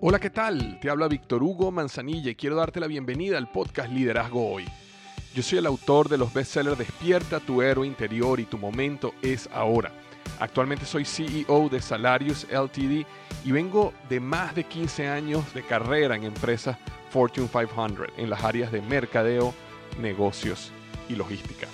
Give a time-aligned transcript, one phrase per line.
[0.00, 0.78] Hola, ¿qué tal?
[0.80, 4.64] Te habla Víctor Hugo Manzanilla y quiero darte la bienvenida al podcast Liderazgo Hoy.
[5.34, 9.48] Yo soy el autor de los bestsellers Despierta tu héroe interior y tu momento es
[9.52, 9.90] ahora
[10.40, 13.06] Actualmente soy CEO de Salarius LTD
[13.44, 16.76] y vengo de más de 15 años de carrera en empresas
[17.10, 19.54] Fortune 500 en las áreas de mercadeo,
[20.00, 20.72] negocios
[21.08, 21.66] y logística.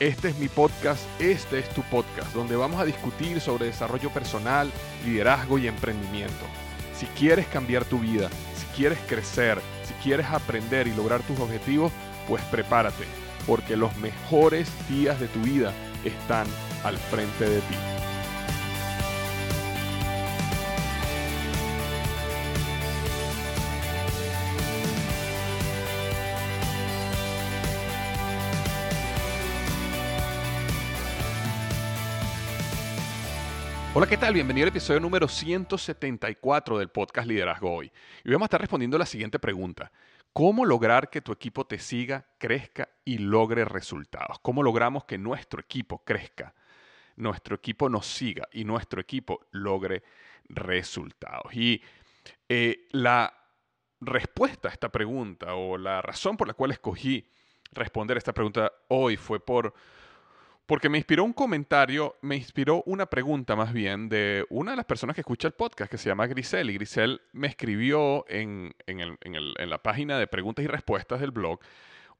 [0.00, 4.70] Este es mi podcast, este es tu podcast, donde vamos a discutir sobre desarrollo personal,
[5.04, 6.46] liderazgo y emprendimiento.
[6.94, 11.92] Si quieres cambiar tu vida, si quieres crecer, si quieres aprender y lograr tus objetivos,
[12.26, 13.04] pues prepárate,
[13.46, 16.46] porque los mejores días de tu vida están
[16.84, 17.74] al frente de ti.
[33.92, 34.32] Hola, ¿qué tal?
[34.34, 37.92] Bienvenido al episodio número 174 del podcast Liderazgo Hoy.
[38.24, 39.90] Y vamos a estar respondiendo la siguiente pregunta.
[40.32, 44.38] ¿Cómo lograr que tu equipo te siga, crezca y logre resultados?
[44.40, 46.54] ¿Cómo logramos que nuestro equipo crezca,
[47.20, 50.02] nuestro equipo nos siga y nuestro equipo logre
[50.48, 51.54] resultados?
[51.54, 51.80] Y
[52.48, 53.32] eh, la
[54.00, 57.26] respuesta a esta pregunta o la razón por la cual escogí
[57.72, 59.74] responder esta pregunta hoy fue por
[60.66, 64.86] porque me inspiró un comentario, me inspiró una pregunta más bien de una de las
[64.86, 66.70] personas que escucha el podcast que se llama Grisel.
[66.70, 71.58] Y Grisel me escribió en, en la página de preguntas y respuestas del blog.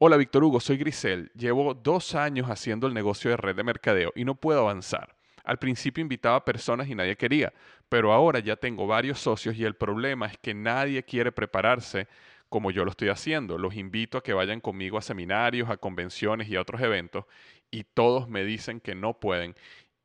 [0.02, 1.30] Hola Víctor Hugo, soy Grisel.
[1.34, 5.14] Llevo dos años haciendo el negocio de red de mercadeo y no puedo avanzar.
[5.44, 7.52] Al principio invitaba a personas y nadie quería,
[7.90, 12.08] pero ahora ya tengo varios socios y el problema es que nadie quiere prepararse
[12.48, 13.58] como yo lo estoy haciendo.
[13.58, 17.26] Los invito a que vayan conmigo a seminarios, a convenciones y a otros eventos
[17.70, 19.54] y todos me dicen que no pueden.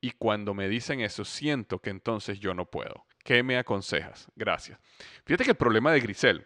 [0.02, 3.06] Y cuando me dicen eso, siento que entonces yo no puedo.
[3.24, 4.28] ¿Qué me aconsejas?
[4.36, 4.78] Gracias.
[5.24, 6.46] Fíjate que el problema de Grisel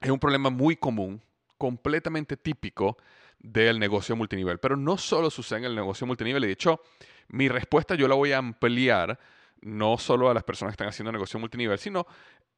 [0.00, 1.22] es un problema muy común,
[1.58, 2.96] completamente típico
[3.38, 4.58] del negocio multinivel.
[4.58, 6.42] Pero no solo sucede en el negocio multinivel.
[6.42, 6.80] De hecho,
[7.28, 9.18] mi respuesta yo la voy a ampliar
[9.62, 12.06] no solo a las personas que están haciendo negocio multinivel, sino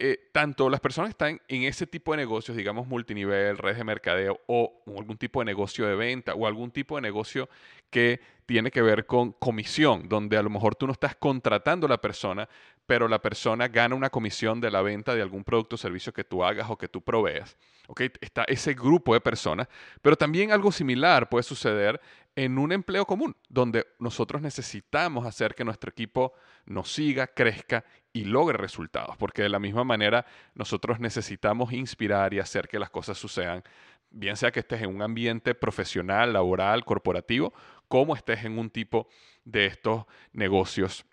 [0.00, 3.84] eh, tanto las personas que están en ese tipo de negocios, digamos multinivel, redes de
[3.84, 7.48] mercadeo o algún tipo de negocio de venta o algún tipo de negocio
[7.90, 11.90] que tiene que ver con comisión, donde a lo mejor tú no estás contratando a
[11.90, 12.48] la persona,
[12.88, 16.24] pero la persona gana una comisión de la venta de algún producto o servicio que
[16.24, 17.58] tú hagas o que tú proveas.
[17.86, 18.10] ¿Okay?
[18.22, 19.68] Está ese grupo de personas,
[20.00, 22.00] pero también algo similar puede suceder
[22.34, 26.32] en un empleo común, donde nosotros necesitamos hacer que nuestro equipo
[26.64, 32.38] nos siga, crezca y logre resultados, porque de la misma manera nosotros necesitamos inspirar y
[32.38, 33.62] hacer que las cosas sucedan,
[34.10, 37.52] bien sea que estés en un ambiente profesional, laboral, corporativo,
[37.86, 39.08] como estés en un tipo
[39.44, 41.04] de estos negocios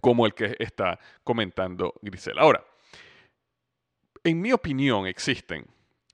[0.00, 2.38] como el que está comentando Grisel.
[2.38, 2.64] Ahora,
[4.24, 5.66] en mi opinión existen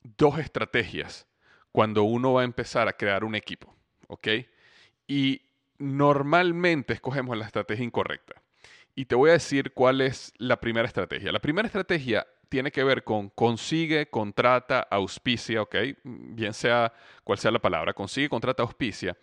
[0.03, 1.27] dos estrategias
[1.73, 3.79] cuando uno va a empezar a crear un equipo.
[4.09, 4.29] ¿ok?
[5.07, 5.43] Y
[5.79, 8.43] normalmente escogemos la estrategia incorrecta.
[8.95, 11.31] Y te voy a decir cuál es la primera estrategia.
[11.31, 15.77] La primera estrategia tiene que ver con consigue, contrata, auspicia, ¿ok?
[16.03, 19.17] Bien sea cual sea la palabra, consigue, contrata, auspicia.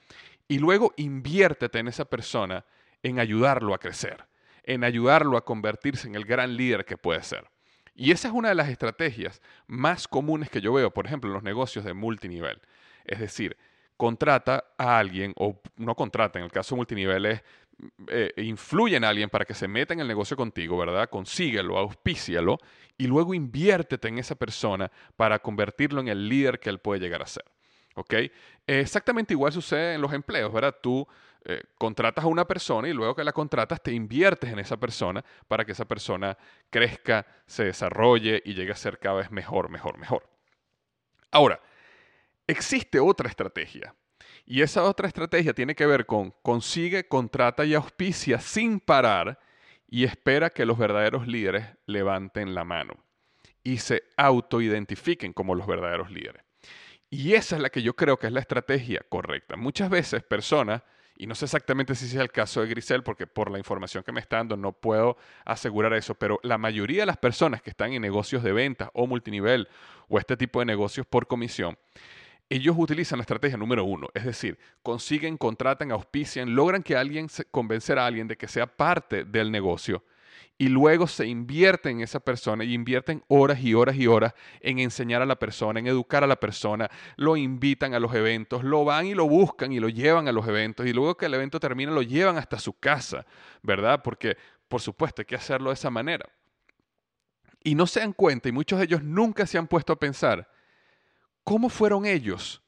[0.48, 2.64] Y luego inviértete en esa persona
[3.04, 4.26] en ayudarlo a crecer,
[4.66, 7.46] en ayudarlo a convertirse en el gran líder que puede ser.
[7.96, 11.36] Y esa es una de las estrategias más comunes que yo veo, por ejemplo, en
[11.36, 12.60] los negocios de multinivel.
[13.06, 13.56] Es decir,
[13.96, 17.42] contrata a alguien, o no contrata, en el caso de multiniveles,
[18.08, 21.10] eh, influye en alguien para que se meta en el negocio contigo, ¿verdad?
[21.10, 22.58] Consíguelo, auspícialo
[22.98, 27.22] y luego inviértete en esa persona para convertirlo en el líder que él puede llegar
[27.22, 27.46] a ser.
[27.96, 28.14] ¿Ok?
[28.68, 30.76] Exactamente igual sucede en los empleos, ¿verdad?
[30.82, 31.08] Tú
[31.46, 35.24] eh, contratas a una persona y luego que la contratas te inviertes en esa persona
[35.48, 36.38] para que esa persona
[36.70, 40.28] crezca, se desarrolle y llegue a ser cada vez mejor, mejor, mejor.
[41.32, 41.60] Ahora,
[42.48, 43.96] Existe otra estrategia.
[44.46, 49.40] Y esa otra estrategia tiene que ver con consigue, contrata y auspicia sin parar
[49.88, 53.04] y espera que los verdaderos líderes levanten la mano
[53.64, 56.44] y se autoidentifiquen como los verdaderos líderes.
[57.10, 59.56] Y esa es la que yo creo que es la estrategia correcta.
[59.56, 60.84] Muchas veces personas,
[61.18, 64.12] y no sé exactamente si es el caso de Grisel, porque por la información que
[64.12, 67.94] me está dando no puedo asegurar eso, pero la mayoría de las personas que están
[67.94, 69.68] en negocios de ventas o multinivel
[70.10, 71.78] o este tipo de negocios por comisión,
[72.50, 77.98] ellos utilizan la estrategia número uno, es decir, consiguen, contratan, auspician, logran que alguien, convencer
[77.98, 80.04] a alguien de que sea parte del negocio
[80.58, 84.80] y luego se invierte en esa persona y invierten horas y horas y horas en
[84.80, 88.86] enseñar a la persona, en educar a la persona, lo invitan a los eventos, lo
[88.86, 91.60] van y lo buscan y lo llevan a los eventos y luego que el evento
[91.60, 93.26] termina lo llevan hasta su casa,
[93.64, 94.02] ¿verdad?
[94.02, 94.38] Porque
[94.70, 96.30] por supuesto hay que hacerlo de esa manera.
[97.62, 100.50] Y no se dan cuenta y muchos de ellos nunca se han puesto a pensar
[101.44, 102.62] cómo fueron ellos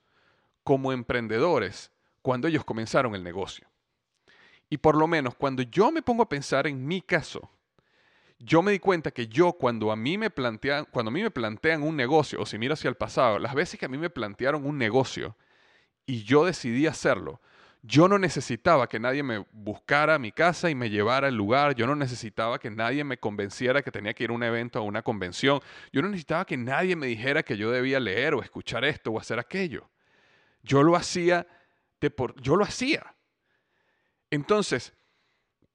[0.63, 1.91] como emprendedores
[2.21, 3.65] cuando ellos comenzaron el negocio.
[4.69, 7.49] Y por lo menos cuando yo me pongo a pensar en mi caso,
[8.39, 11.31] yo me di cuenta que yo cuando a mí me plantean, cuando a mí me
[11.31, 14.09] plantean un negocio, o si miro hacia el pasado, las veces que a mí me
[14.09, 15.35] plantearon un negocio
[16.05, 17.41] y yo decidí hacerlo,
[17.81, 21.75] yo no necesitaba que nadie me buscara a mi casa y me llevara al lugar,
[21.75, 24.81] yo no necesitaba que nadie me convenciera que tenía que ir a un evento o
[24.83, 25.59] a una convención,
[25.91, 29.19] yo no necesitaba que nadie me dijera que yo debía leer o escuchar esto o
[29.19, 29.89] hacer aquello.
[30.63, 31.47] Yo lo hacía
[32.01, 33.15] de por, yo lo hacía.
[34.29, 34.93] Entonces,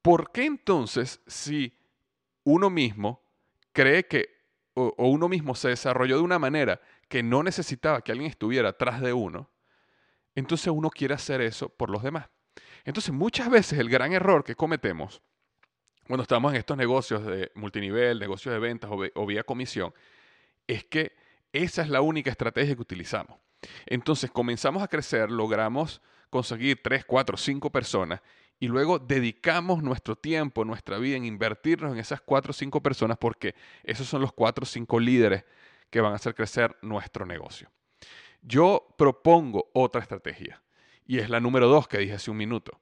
[0.03, 1.81] ¿por qué entonces si
[2.44, 3.23] uno mismo
[3.73, 4.29] cree que,
[4.75, 9.00] o, uno mismo se desarrolló de una manera que no necesitaba que alguien estuviera atrás
[9.00, 9.50] de uno,
[10.35, 12.29] entonces uno quiere hacer eso por los demás.
[12.85, 15.23] Entonces muchas veces el gran error que cometemos
[16.06, 19.94] cuando estamos en estos negocios de multinivel, negocios de ventas o, o vía comisión,
[20.67, 21.15] es que
[21.53, 23.39] esa es la única estrategia que utilizamos.
[23.87, 26.00] Entonces comenzamos a crecer, logramos
[26.31, 28.21] conseguir 3, 4, 5 personas
[28.62, 33.19] y luego dedicamos nuestro tiempo, nuestra vida en invertirnos en esas cuatro o cinco personas
[33.19, 35.44] porque esos son los cuatro o cinco líderes
[35.91, 37.69] que van a hacer crecer nuestro negocio.
[38.41, 40.62] Yo propongo otra estrategia
[41.05, 42.81] y es la número dos que dije hace un minuto.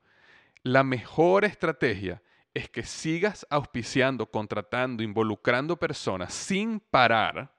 [0.63, 2.21] La mejor estrategia
[2.53, 7.55] es que sigas auspiciando, contratando, involucrando personas sin parar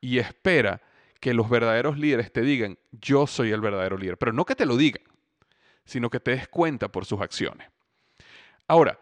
[0.00, 0.82] y espera
[1.20, 4.66] que los verdaderos líderes te digan, yo soy el verdadero líder, pero no que te
[4.66, 5.04] lo digan,
[5.88, 7.66] sino que te des cuenta por sus acciones.
[8.66, 9.00] Ahora,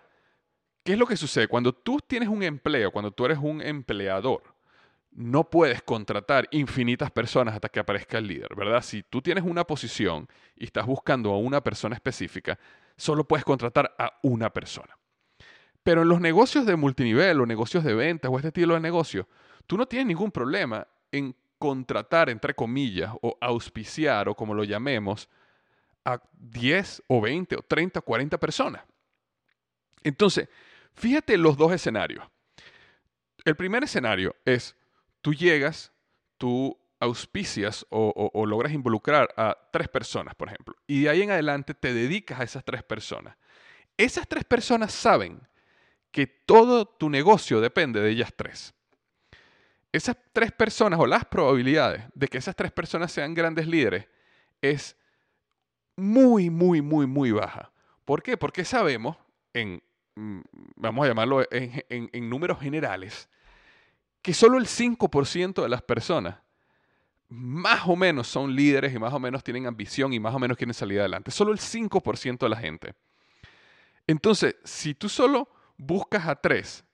[0.84, 1.48] ¿qué es lo que sucede?
[1.48, 4.54] Cuando tú tienes un empleo, cuando tú eres un empleador,
[5.10, 8.82] no puedes contratar infinitas personas hasta que aparezca el líder, ¿verdad?
[8.82, 12.56] Si tú tienes una posición y estás buscando a una persona específica,
[12.96, 14.96] solo puedes contratar a una persona.
[15.82, 19.26] Pero en los negocios de multinivel o negocios de ventas o este estilo de negocio,
[19.66, 25.28] tú no tienes ningún problema en contratar, entre comillas, o auspiciar, o como lo llamemos,
[26.06, 28.82] a 10 o 20 o 30 o 40 personas.
[30.04, 30.48] Entonces,
[30.94, 32.24] fíjate los dos escenarios.
[33.44, 34.76] El primer escenario es,
[35.20, 35.92] tú llegas,
[36.38, 41.74] tú auspicias o, logras involucrar a tres personas, por ejemplo, y de ahí en adelante
[41.74, 43.36] te dedicas a esas tres personas.
[43.96, 45.40] Esas tres personas saben
[46.10, 48.74] que todo tu negocio depende de ellas tres.
[49.92, 54.06] Esas tres personas o las probabilidades de que esas tres personas sean grandes líderes
[54.60, 54.96] es
[55.96, 57.72] muy, muy, muy, muy baja.
[58.04, 58.36] ¿Por qué?
[58.36, 59.16] Porque sabemos,
[59.52, 59.82] en,
[60.14, 60.40] mm,
[60.76, 63.28] vamos a llamarlo en, números generales,
[64.22, 66.36] que solo el 5% de las personas
[67.28, 70.56] más o menos son líderes y más o menos tienen ambición y más o menos
[70.56, 71.32] quieren salir adelante.
[71.32, 72.94] Solo el 5% de la gente.
[74.06, 76.84] Entonces, si tú solo buscas a tres,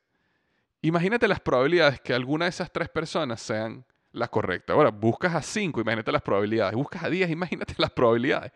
[0.81, 4.75] imagínate las probabilidades que alguna de esas tres personas sean las correctas.
[4.75, 6.75] Ahora, buscas a cinco, imagínate las probabilidades.
[6.75, 8.53] Buscas a 10, imagínate las probabilidades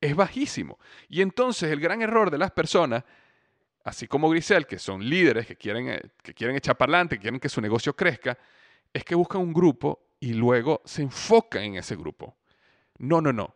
[0.00, 0.78] es bajísimo.
[1.08, 3.04] Y entonces el gran error de las personas,
[3.84, 7.22] así como Grisel, que son líderes, que quieren, eh, que quieren echar para adelante, que
[7.22, 8.38] quieren que su negocio crezca,
[8.92, 12.36] es que buscan un grupo y luego se enfocan en ese grupo.
[12.98, 13.54] No, no, no.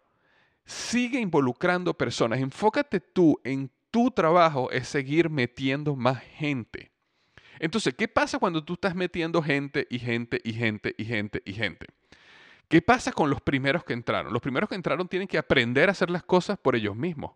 [0.64, 2.40] Sigue involucrando personas.
[2.40, 6.92] Enfócate tú en tu trabajo, es seguir metiendo más gente.
[7.59, 11.52] Entonces, ¿qué pasa cuando tú estás metiendo gente y gente y gente y gente y
[11.52, 11.87] gente?
[12.70, 14.32] ¿Qué pasa con los primeros que entraron?
[14.32, 17.32] Los primeros que entraron tienen que aprender a hacer las cosas por ellos mismos.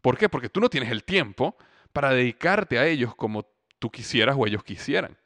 [0.00, 0.28] ¿Por qué?
[0.28, 1.56] Porque tú no tienes el tiempo
[1.92, 3.44] para dedicarte a ellos como
[3.80, 5.16] tú quisieras o ellos quisieran.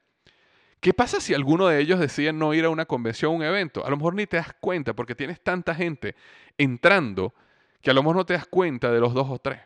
[0.80, 3.84] ¿Qué pasa si alguno de ellos decide no ir a una convención o un evento?
[3.84, 6.16] A lo mejor ni te das cuenta porque tienes tanta gente
[6.56, 7.34] entrando
[7.82, 9.60] que a lo mejor no te das cuenta de los dos o tres.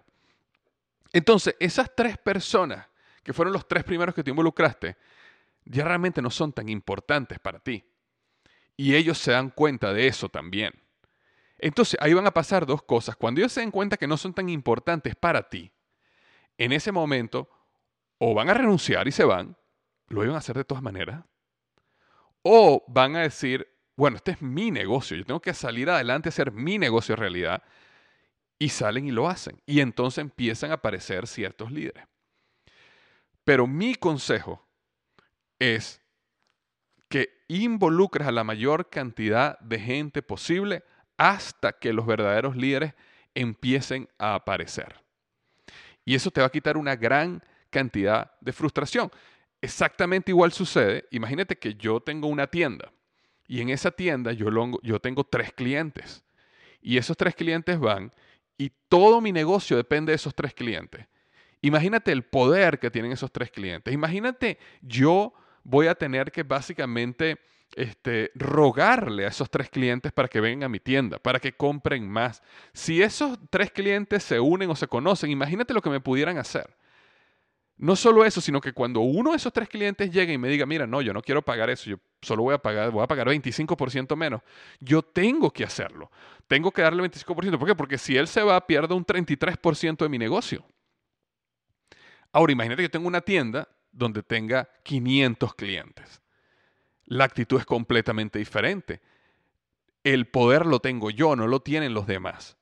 [1.13, 2.89] Entonces, esas tres personas
[3.23, 4.97] que fueron los tres primeros que te involucraste,
[5.65, 7.85] ya realmente no son tan importantes para ti.
[8.77, 10.73] Y ellos se dan cuenta de eso también.
[11.59, 13.17] Entonces ahí van a pasar dos cosas.
[13.17, 15.73] Cuando ellos se den cuenta que no son tan importantes para ti,
[16.59, 17.49] en ese momento
[18.19, 19.57] o van a renunciar y se van,
[20.09, 21.25] lo iban a hacer de todas maneras,
[22.43, 26.53] o van a decir, bueno, este es mi negocio, yo tengo que salir adelante hacer
[26.53, 27.63] mi negocio realidad,
[28.59, 29.61] y salen y lo hacen.
[29.67, 32.05] Y entonces empiezan a aparecer ciertos líderes.
[33.45, 34.67] Pero mi consejo
[35.59, 36.01] es
[37.49, 40.83] que involucres a la mayor cantidad de gente posible
[41.17, 42.95] hasta que los verdaderos líderes
[43.35, 44.97] empiecen a aparecer.
[46.05, 49.11] Y eso te va a quitar una gran cantidad de frustración.
[49.61, 51.07] Exactamente igual sucede.
[51.11, 52.93] Imagínate que yo tengo una tienda
[53.47, 54.49] y en esa tienda yo,
[54.83, 56.25] yo tengo tres clientes.
[56.81, 58.13] Y esos tres clientes van
[58.59, 61.07] y todo mi negocio depende de esos tres clientes.
[61.63, 63.93] Imagínate el poder que tienen esos tres clientes.
[63.93, 65.33] Imagínate yo
[65.65, 67.39] voy a tener que básicamente
[67.75, 72.09] este, rogarle a esos tres clientes para que vengan a mi tienda, para que compren
[72.09, 72.43] más.
[72.73, 76.77] Si esos tres clientes se unen o se conocen, imagínate lo que me pudieran hacer.
[77.77, 80.65] No solo eso, sino que cuando uno de esos tres clientes llegue y me diga,
[80.65, 83.27] mira, no, yo no quiero pagar eso, yo solo voy a pagar, voy a pagar
[83.27, 84.43] 25% menos,
[84.79, 86.11] yo tengo que hacerlo.
[86.47, 87.59] Tengo que darle 25%.
[87.59, 87.75] ¿Por qué?
[87.75, 90.65] Porque si él se va, pierde un 33% de mi negocio.
[92.31, 96.23] Ahora, imagínate que tengo una tienda donde tenga 500 clientes.
[97.07, 99.01] La actitud es completamente diferente.
[100.03, 102.57] El poder lo tengo yo, no lo tienen los demás.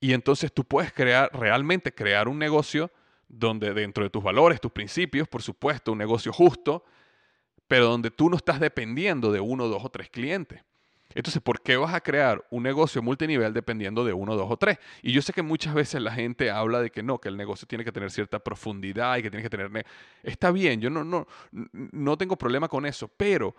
[0.00, 2.90] Y entonces tú puedes crear, realmente crear un negocio
[3.28, 6.84] donde dentro de tus valores, tus principios, por supuesto, un negocio justo,
[7.68, 10.62] pero donde tú no estás dependiendo de uno, dos o tres clientes.
[11.14, 14.78] Entonces, ¿por qué vas a crear un negocio multinivel dependiendo de uno, dos o tres?
[15.02, 17.66] Y yo sé que muchas veces la gente habla de que no, que el negocio
[17.66, 19.86] tiene que tener cierta profundidad y que tiene que tener...
[20.22, 23.54] Está bien, yo no, no, no tengo problema con eso, pero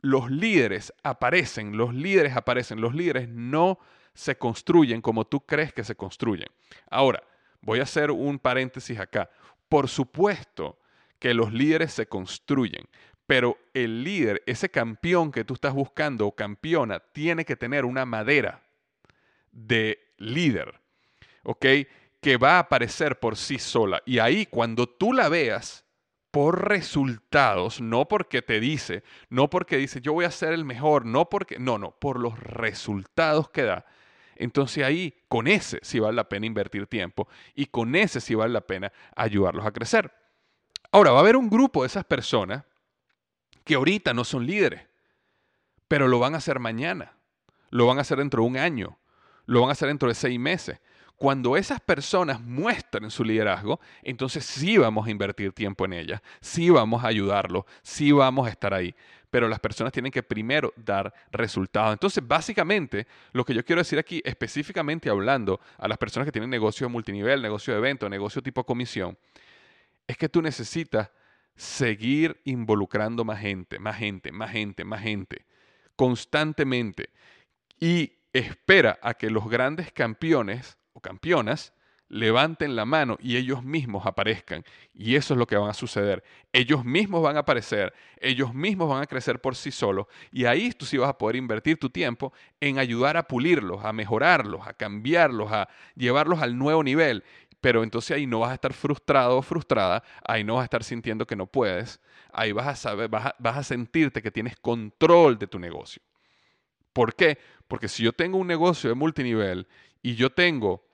[0.00, 3.78] los líderes aparecen, los líderes aparecen, los líderes no
[4.12, 6.48] se construyen como tú crees que se construyen.
[6.90, 7.22] Ahora,
[7.64, 9.30] Voy a hacer un paréntesis acá.
[9.68, 10.78] Por supuesto
[11.18, 12.86] que los líderes se construyen,
[13.26, 18.04] pero el líder, ese campeón que tú estás buscando o campeona, tiene que tener una
[18.04, 18.62] madera
[19.50, 20.80] de líder,
[21.42, 21.66] ¿ok?
[22.20, 24.02] Que va a aparecer por sí sola.
[24.04, 25.84] Y ahí cuando tú la veas
[26.30, 31.06] por resultados, no porque te dice, no porque dice yo voy a ser el mejor,
[31.06, 33.86] no porque, no, no, por los resultados que da,
[34.36, 38.52] entonces ahí con ese sí vale la pena invertir tiempo y con ese sí vale
[38.52, 40.12] la pena ayudarlos a crecer.
[40.90, 42.64] Ahora, va a haber un grupo de esas personas
[43.64, 44.82] que ahorita no son líderes,
[45.88, 47.14] pero lo van a hacer mañana,
[47.70, 48.98] lo van a hacer dentro de un año,
[49.46, 50.78] lo van a hacer dentro de seis meses.
[51.16, 56.70] Cuando esas personas muestren su liderazgo, entonces sí vamos a invertir tiempo en ellas, sí
[56.70, 58.94] vamos a ayudarlos, sí vamos a estar ahí
[59.34, 61.92] pero las personas tienen que primero dar resultados.
[61.92, 66.50] Entonces, básicamente, lo que yo quiero decir aquí, específicamente hablando a las personas que tienen
[66.50, 69.18] negocio multinivel, negocio de evento, negocio tipo comisión,
[70.06, 71.10] es que tú necesitas
[71.56, 75.46] seguir involucrando más gente, más gente, más gente, más gente,
[75.96, 77.10] constantemente.
[77.78, 81.72] Y espera a que los grandes campeones o campeonas
[82.08, 84.64] levanten la mano y ellos mismos aparezcan.
[84.92, 86.22] Y eso es lo que va a suceder.
[86.52, 90.06] Ellos mismos van a aparecer, ellos mismos van a crecer por sí solos.
[90.30, 93.92] Y ahí tú sí vas a poder invertir tu tiempo en ayudar a pulirlos, a
[93.92, 97.24] mejorarlos, a cambiarlos, a llevarlos al nuevo nivel.
[97.60, 100.84] Pero entonces ahí no vas a estar frustrado o frustrada, ahí no vas a estar
[100.84, 101.98] sintiendo que no puedes,
[102.30, 106.02] ahí vas a saber, vas a, vas a sentirte que tienes control de tu negocio.
[106.92, 107.38] ¿Por qué?
[107.66, 109.66] Porque si yo tengo un negocio de multinivel
[110.02, 110.86] y yo tengo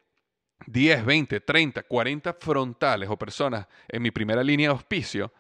[0.67, 5.33] 10, 20, 30, 40 frontales o personas en mi primera línea de auspicio,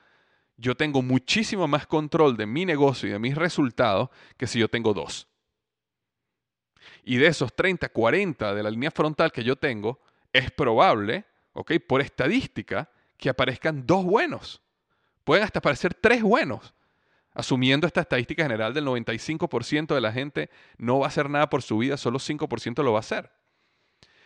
[0.56, 4.68] yo tengo muchísimo más control de mi negocio y de mis resultados que si yo
[4.68, 5.26] tengo dos.
[7.02, 10.00] Y de esos 30, 40 de la línea frontal que yo tengo,
[10.32, 11.72] es probable, ¿ok?
[11.86, 14.62] Por estadística, que aparezcan dos buenos.
[15.24, 16.74] Pueden hasta aparecer tres buenos.
[17.32, 21.62] Asumiendo esta estadística general del 95% de la gente no va a hacer nada por
[21.62, 23.30] su vida, solo 5% lo va a hacer.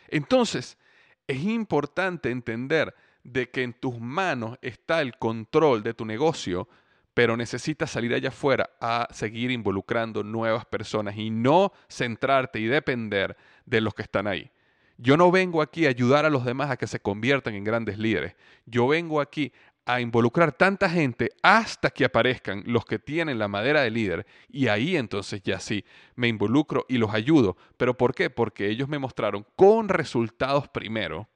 [0.09, 0.79] Entonces,
[1.27, 6.69] es importante entender de que en tus manos está el control de tu negocio,
[7.15, 13.37] pero necesitas salir allá afuera a seguir involucrando nuevas personas y no centrarte y depender
[13.65, 14.51] de los que están ahí.
[14.97, 17.99] Yo no vengo aquí a ayudar a los demás a que se conviertan en grandes
[17.99, 18.37] líderes.
[18.67, 19.53] Yo vengo aquí
[19.87, 24.69] a involucrar tanta gente hasta que aparezcan los que tienen la madera de líder y
[24.69, 27.57] ahí entonces ya sí me involucro y los ayudo.
[27.77, 28.31] ¿Pero por qué?
[28.31, 31.29] Porque ellos me mostraron con resultados primero,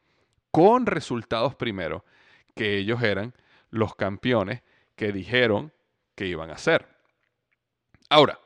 [0.51, 2.05] con resultados primero,
[2.55, 3.35] que ellos eran
[3.71, 4.63] los campeones
[4.97, 5.73] que dijeron
[6.15, 6.89] que iban a ser.
[8.09, 8.39] Ahora,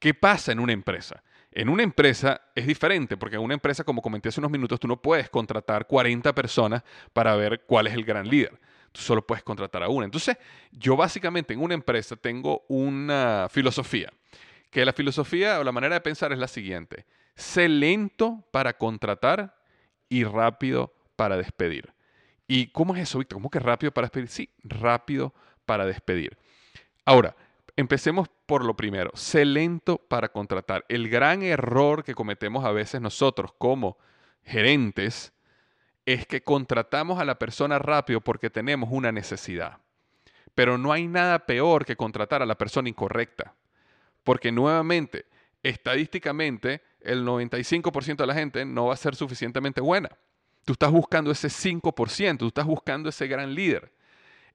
[0.00, 1.22] ¿qué pasa en una empresa?
[1.52, 4.88] En una empresa es diferente, porque en una empresa, como comenté hace unos minutos, tú
[4.88, 8.58] no puedes contratar 40 personas para ver cuál es el gran líder
[8.92, 10.04] tú solo puedes contratar a una.
[10.04, 10.36] Entonces,
[10.72, 14.12] yo básicamente en una empresa tengo una filosofía,
[14.70, 17.06] que la filosofía o la manera de pensar es la siguiente.
[17.34, 19.56] Sé lento para contratar
[20.08, 21.92] y rápido para despedir.
[22.46, 23.36] ¿Y cómo es eso, Víctor?
[23.36, 24.28] ¿Cómo que rápido para despedir?
[24.28, 25.34] Sí, rápido
[25.66, 26.36] para despedir.
[27.04, 27.36] Ahora,
[27.76, 29.10] empecemos por lo primero.
[29.14, 30.84] Sé lento para contratar.
[30.88, 33.98] El gran error que cometemos a veces nosotros como
[34.42, 35.32] gerentes
[36.14, 39.76] es que contratamos a la persona rápido porque tenemos una necesidad.
[40.54, 43.54] Pero no hay nada peor que contratar a la persona incorrecta.
[44.24, 45.26] Porque nuevamente,
[45.62, 50.08] estadísticamente, el 95% de la gente no va a ser suficientemente buena.
[50.64, 53.92] Tú estás buscando ese 5%, tú estás buscando ese gran líder.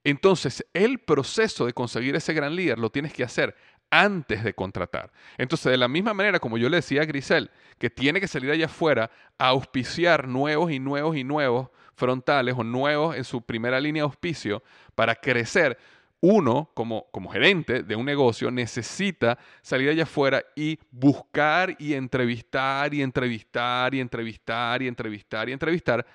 [0.02, 3.54] Entonces, el proceso de conseguir ese gran líder lo tienes que hacer
[3.90, 5.12] antes de contratar.
[5.38, 8.50] Entonces, de la misma manera como yo le decía a Grisel, que tiene que salir
[8.50, 13.80] allá afuera a auspiciar nuevos y nuevos y nuevos frontales o nuevos en su primera
[13.80, 14.62] línea de auspicio
[14.94, 15.78] para crecer,
[16.20, 22.94] uno como, como gerente de un negocio necesita salir allá afuera y buscar y entrevistar
[22.94, 26.06] y entrevistar y entrevistar y entrevistar y entrevistar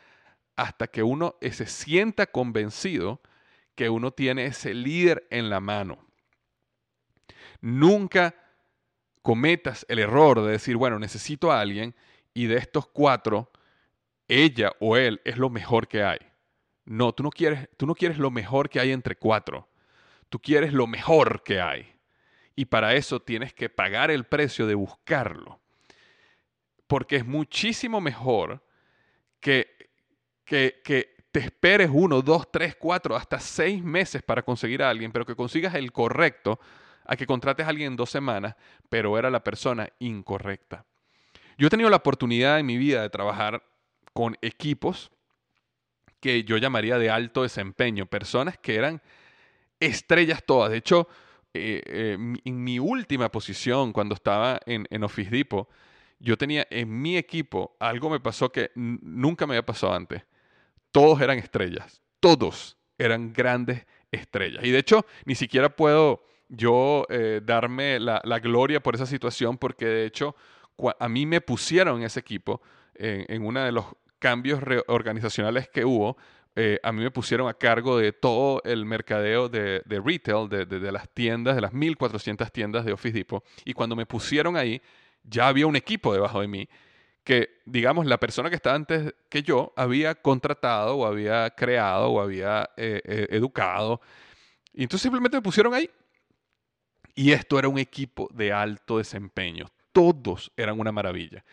[0.55, 3.21] hasta que uno se sienta convencido
[3.75, 6.08] que uno tiene ese líder en la mano.
[7.61, 8.35] Nunca
[9.21, 11.95] cometas el error de decir, bueno, necesito a alguien
[12.33, 13.51] y de estos cuatro,
[14.27, 16.19] ella o él es lo mejor que hay.
[16.85, 19.69] No, tú no quieres, tú no quieres lo mejor que hay entre cuatro
[20.29, 21.91] Tú quieres lo mejor que hay.
[22.55, 25.59] Y para eso tienes que pagar el precio de buscarlo.
[26.87, 28.63] Porque es muchísimo mejor
[29.39, 29.89] que,
[30.45, 35.11] que, que te esperes uno, dos, tres, cuatro, hasta seis meses para conseguir a alguien,
[35.11, 36.59] pero que consigas el correcto,
[37.09, 38.55] a que contrates a alguien en dos semanas,
[38.87, 40.85] pero era la persona incorrecta.
[41.57, 43.63] Yo he tenido la oportunidad en mi vida de trabajar
[44.13, 45.09] con equipos
[46.19, 49.01] que yo llamaría de alto desempeño, personas que eran
[49.79, 50.69] estrellas todas.
[50.69, 51.07] De hecho,
[51.55, 55.67] eh, eh, en mi última posición, cuando estaba en, Office Depot,
[56.19, 60.21] yo tenía en mi equipo, algo me pasó que nunca me había pasado antes.
[60.91, 64.63] Todos eran estrellas, todos eran grandes estrellas.
[64.63, 69.85] Y de hecho, ni siquiera puedo yo eh, darme la, gloria por esa situación, porque
[69.85, 70.35] de hecho,
[70.99, 72.61] a mí me pusieron en ese equipo,
[72.95, 73.85] en, en uno de los
[74.19, 76.17] cambios organizacionales que hubo,
[76.55, 81.07] eh, a mí me pusieron a cargo de todo el mercadeo de, retail, de, las
[81.09, 83.45] tiendas, de las 1400 tiendas de Office Depot.
[83.63, 84.81] Y cuando me pusieron ahí,
[85.23, 86.67] ya había un equipo debajo de mí
[87.23, 92.21] que, digamos, la persona que estaba antes que yo había contratado o había creado o
[92.21, 94.01] había eh, educado.
[94.73, 95.89] Y entonces simplemente me pusieron ahí.
[97.19, 99.65] Y esto era un equipo de alto desempeño.
[99.91, 101.43] Todos eran una maravilla.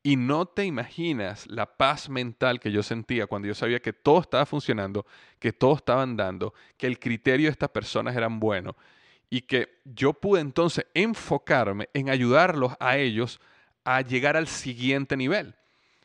[0.00, 4.20] Y no te imaginas la paz mental que yo sentía cuando yo sabía que todo
[4.20, 5.04] estaba funcionando,
[5.40, 8.76] que todo estaba andando, que el criterio de estas personas eran buenos
[9.28, 13.40] y que yo pude entonces enfocarme en ayudarlos a ellos
[13.82, 15.56] a llegar al siguiente nivel.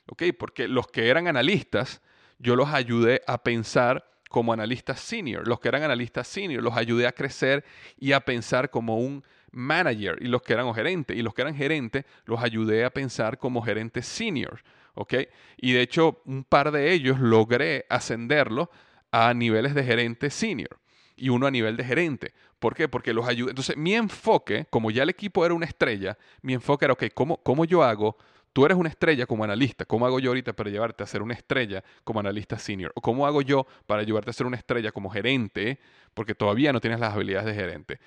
[0.08, 0.24] ¿Ok?
[0.40, 2.02] Porque los que eran analistas,
[2.40, 5.48] yo los ayudé a pensar como analistas senior.
[5.48, 7.64] Los que eran analistas senior, los ayudé a crecer
[8.00, 11.16] y a pensar como un manager y los que eran gerentes.
[11.16, 14.64] Y los que eran gerentes los ayudé a pensar como gerentes senior.
[14.96, 15.14] ¿ok?
[15.58, 18.70] Y de hecho, un par de ellos logré ascenderlos
[19.12, 20.80] a niveles de gerente senior
[21.16, 22.34] y uno a nivel de gerente.
[22.60, 22.88] ¿Por qué?
[22.88, 23.52] Porque los ayudé.
[23.52, 27.38] Entonces, mi enfoque, como ya el equipo era una estrella, mi enfoque era, ok, ¿cómo,
[27.38, 28.18] cómo yo hago?
[28.54, 29.86] Tú eres una estrella como analista.
[29.86, 32.92] ¿Cómo hago yo ahorita para llevarte a ser una estrella como analista senior?
[32.96, 35.80] ¿O cómo hago yo para llevarte a ser una estrella como gerente?
[36.14, 38.00] Porque todavía no tienes las habilidades de gerente.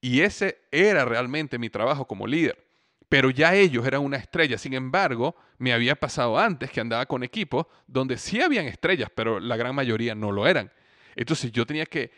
[0.00, 2.62] Y ese era realmente mi trabajo como líder.
[3.08, 4.58] Pero ya ellos eran una estrella.
[4.58, 9.40] Sin embargo, me había pasado antes que andaba con equipos donde sí habían estrellas, pero
[9.40, 10.70] la gran mayoría no lo eran.
[11.16, 12.12] Entonces yo tenía que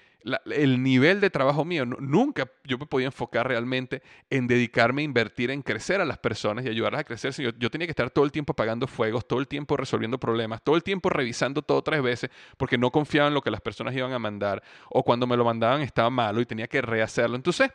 [0.47, 5.51] el nivel de trabajo mío, nunca yo me podía enfocar realmente en dedicarme a invertir
[5.51, 7.33] en crecer a las personas y ayudarlas a crecer.
[7.35, 10.63] Yo, yo tenía que estar todo el tiempo apagando fuegos, todo el tiempo resolviendo problemas,
[10.63, 13.95] todo el tiempo revisando todo tres veces porque no confiaba en lo que las personas
[13.95, 17.37] iban a mandar o cuando me lo mandaban estaba malo y tenía que rehacerlo.
[17.37, 17.71] Entonces,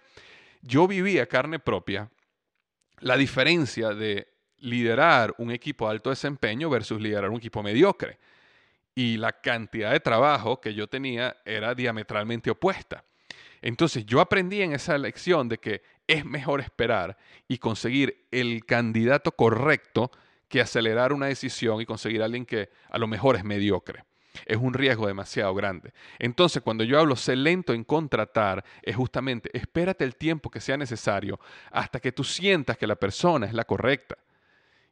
[0.61, 2.09] yo vivía carne propia
[2.99, 4.27] la diferencia de
[4.59, 8.17] liderar un equipo de alto desempeño versus liderar un equipo mediocre
[8.97, 13.03] y la cantidad de trabajo que yo tenía era diametralmente opuesta.
[13.61, 17.15] Entonces yo aprendí en esa lección de que es mejor esperar
[17.47, 20.09] y conseguir el candidato correcto
[20.47, 24.03] que acelerar una decisión y conseguir a alguien que a lo mejor es mediocre.
[24.47, 25.93] Es un riesgo demasiado grande.
[26.17, 30.75] Entonces, cuando yo hablo sé lento en contratar, es justamente espérate el tiempo que sea
[30.75, 34.17] necesario hasta que tú sientas que la persona es la correcta.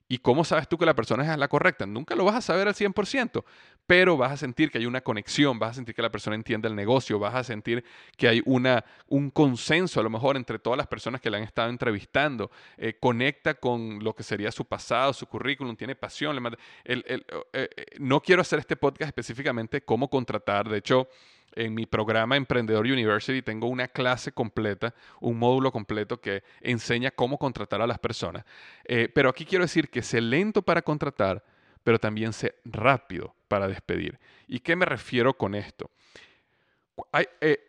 [0.08, 1.88] ¿Y cómo sabes tú que la persona es la correcta?
[1.88, 3.44] Nunca lo vas a saber al 100%,
[3.88, 6.68] pero vas a sentir que hay una conexión, vas a sentir que la persona entiende
[6.68, 7.84] el negocio, vas a sentir
[8.16, 11.44] que hay una, un consenso a lo mejor entre todas las personas que le han
[11.44, 16.38] estado entrevistando, eh, conecta con lo que sería su pasado, su currículum, tiene pasión.
[16.84, 17.02] Eh,
[17.44, 21.08] eh, no quiero hacer este podcast específicamente cómo contratar, de hecho
[21.56, 27.38] en mi programa Emprendedor University tengo una clase completa, un módulo completo que enseña cómo
[27.38, 28.46] contratar a las personas.
[28.84, 31.44] Eh, pero aquí quiero decir que sé lento para contratar,
[31.84, 34.20] pero también sé rápido para despedir.
[34.48, 35.90] ¿Y qué me refiero con esto?
[37.42, 37.60] Eh,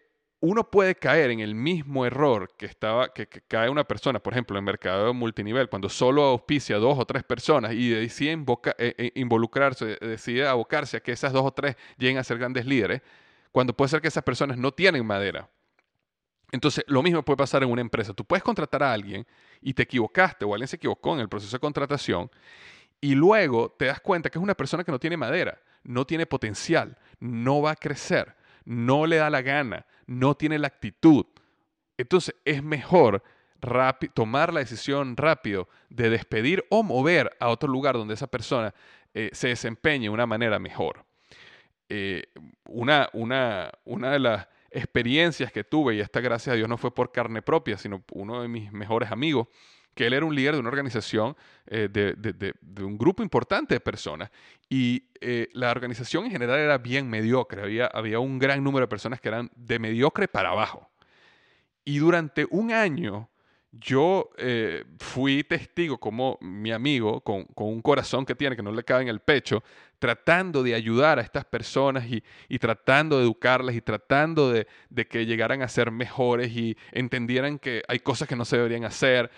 [0.41, 4.59] uno puede caer en el mismo error que, estaba, que, cae una persona, por ejemplo,
[4.59, 8.39] en mercado multinivel, cuando solo auspicia dos o tres personas y decide
[8.79, 13.01] eh, involucrarse, decide abocarse a que esas dos o tres lleguen a ser grandes líderes,
[13.57, 15.49] cuando puede ser que esas personas no tienen madera.
[16.53, 18.13] Entonces, lo mismo puede pasar en una empresa.
[18.13, 19.27] Tú puedes contratar a alguien
[19.63, 22.31] y te equivocaste o alguien se equivocó en el proceso de contratación
[23.01, 26.27] y luego te das cuenta que es una persona que no tiene madera, no tiene
[26.27, 31.25] potencial, no va a crecer, no le da la gana, no tiene la actitud.
[31.97, 33.23] Entonces, es mejor
[34.13, 38.75] tomar la decisión rápido de despedir o mover a otro lugar donde esa persona
[39.15, 41.06] eh, se desempeñe de una manera mejor.
[41.89, 42.25] Eh,
[42.65, 46.93] una, una, una de las experiencias que tuve, y esta gracias a Dios no fue
[46.93, 49.49] por carne propia, sino uno de mis mejores amigos,
[49.95, 53.81] que él era un líder de una organización, eh, de, de, un grupo importante de
[53.81, 54.31] personas,
[54.69, 58.89] y eh, la organización en general era bien mediocre, había, había un gran número de
[58.89, 60.91] personas que eran de mediocre para abajo.
[61.85, 63.31] Y durante un año
[63.71, 64.31] yo
[64.99, 69.09] fui testigo como mi amigo, con, un corazón que tiene, que no le cabe en
[69.09, 69.63] el pecho,
[69.99, 74.67] tratando de ayudar a estas personas y, tratando de educarlas y tratando de,
[75.09, 79.31] que llegaran a ser mejores y entendieran que hay cosas que no se deberían hacer.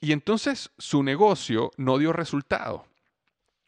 [0.00, 2.86] Y entonces su negocio no dio resultado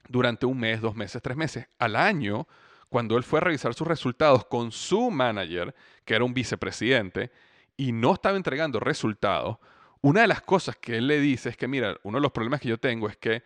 [0.08, 1.66] durante un mes, dos meses, tres meses.
[1.78, 2.46] Al año,
[2.88, 7.30] cuando él fue a revisar sus resultados con su manager, que era un vicepresidente,
[7.76, 9.58] y no estaba entregando resultados,
[10.00, 12.60] una de las cosas que él le dice es que, mira, uno de los problemas
[12.60, 13.42] que yo tengo es que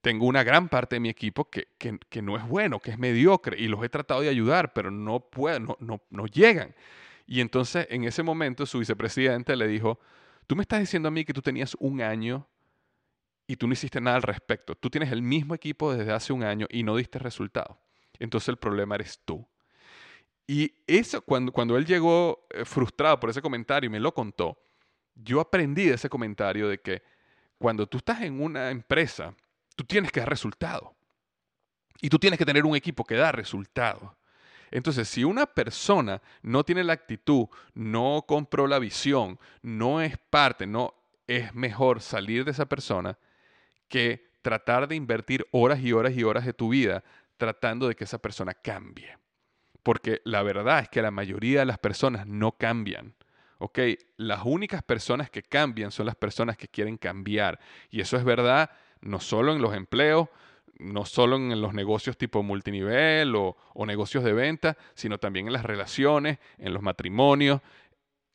[0.00, 1.66] tengo una gran parte de mi equipo que,
[2.22, 5.64] no es bueno, que es mediocre, y los he tratado de ayudar, pero no pueden,
[5.64, 6.74] no, no, no llegan.
[7.26, 9.98] Y entonces, en ese momento, su vicepresidente le dijo,
[10.46, 12.46] tú me estás diciendo a mí que tú tenías un año
[13.46, 14.74] y tú no hiciste nada al respecto.
[14.74, 17.78] Tú tienes el mismo equipo desde hace un año y no diste resultado.
[18.18, 19.46] Entonces el problema eres tú.
[20.46, 24.58] Y eso, cuando, cuando él llegó eh, frustrado por ese comentario y me lo contó,
[25.14, 27.02] yo aprendí de ese comentario de que
[27.58, 29.34] cuando tú estás en una empresa,
[29.76, 30.94] tú tienes que dar resultado.
[32.00, 34.16] Y tú tienes que tener un equipo que da resultado.
[34.70, 40.66] Entonces, si una persona no tiene la actitud, no compró la visión, no es parte,
[40.66, 40.94] no
[41.26, 43.16] es mejor salir de esa persona
[43.88, 47.04] que tratar de invertir horas y horas y horas de tu vida
[47.36, 49.16] tratando de que esa persona cambie.
[49.82, 53.14] Porque la verdad es que la mayoría de las personas no cambian.
[53.58, 53.78] ¿ok?
[54.16, 57.58] Las únicas personas que cambian son las personas que quieren cambiar.
[57.90, 58.70] Y eso es verdad
[59.04, 60.28] no solo en los empleos,
[60.78, 65.64] no solo en los negocios tipo multinivel o, negocios de venta, sino también en las
[65.64, 67.60] relaciones, en los matrimonios.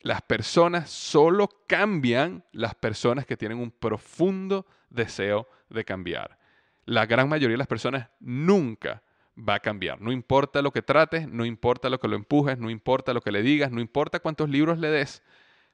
[0.00, 6.38] Las personas solo cambian las personas que tienen un profundo deseo de cambiar.
[6.86, 9.02] La gran mayoría de las personas nunca
[9.36, 10.00] va a cambiar.
[10.00, 13.32] No importa lo que trates, no importa lo que lo empujes, no importa lo que
[13.32, 15.22] le digas, no importa cuántos libros le des,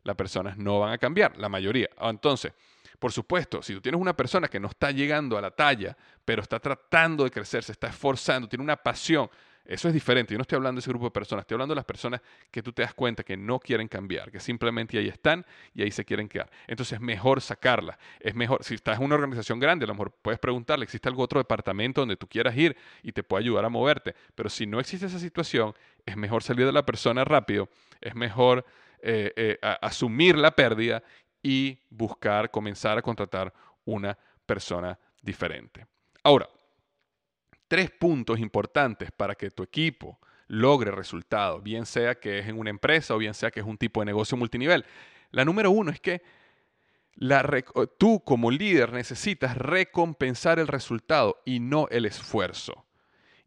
[0.02, 1.88] las personas no van a cambiar, la mayoría.
[2.00, 2.52] Entonces,
[2.98, 6.42] por supuesto, si tú tienes una persona que no está llegando a la talla, pero
[6.42, 9.28] está tratando de crecer, se está esforzando, tiene una pasión,
[9.66, 10.32] eso es diferente.
[10.32, 12.62] Yo no estoy hablando de ese grupo de personas, estoy hablando de las personas que
[12.62, 16.04] tú te das cuenta que no quieren cambiar, que simplemente ahí están y ahí se
[16.04, 16.50] quieren quedar.
[16.66, 17.98] Entonces es mejor sacarla.
[18.20, 21.24] Es mejor, si estás en una organización grande, a lo mejor puedes preguntarle, ¿existe algún
[21.24, 24.14] otro departamento donde tú quieras ir y te pueda ayudar a moverte?
[24.34, 27.68] Pero si no existe esa situación, es mejor salir de la persona rápido,
[28.00, 28.64] es mejor
[29.02, 31.02] eh, eh, asumir la pérdida
[31.46, 33.54] y buscar, comenzar a contratar
[33.84, 35.86] una persona diferente.
[36.24, 36.48] Ahora,
[37.68, 42.70] tres puntos importantes para que tu equipo logre resultados, bien sea que es en una
[42.70, 44.84] empresa o bien sea que es un tipo de negocio multinivel.
[45.30, 46.20] La número uno es que
[47.96, 52.85] tú como líder necesitas recompensar el resultado y no el esfuerzo.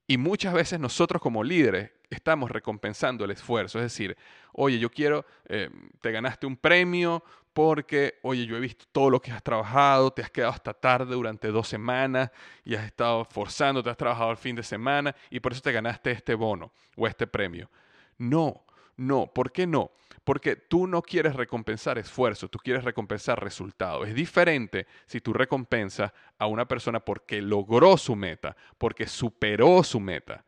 [0.10, 3.78] Y muchas veces nosotros como líderes estamos recompensando el esfuerzo.
[3.78, 4.17] Es decir,
[4.54, 5.69] oye, yo quiero, eh,
[6.02, 10.24] te ganaste un premio porque, oye, yo he visto todo lo que has trabajado, te
[10.24, 12.32] has quedado hasta tarde durante dos semanas
[12.65, 15.72] y has estado forzando, te has trabajado el fin de semana y por eso te
[15.72, 17.69] ganaste este bono o este premio.
[18.17, 18.63] No,
[18.98, 19.91] no, ¿por qué no?
[20.30, 24.06] Porque tú no quieres recompensar esfuerzo, tú quieres recompensar resultado.
[24.06, 30.00] Es diferente si tú recompensas a una persona porque logró su meta, porque superó su
[30.00, 30.46] meta.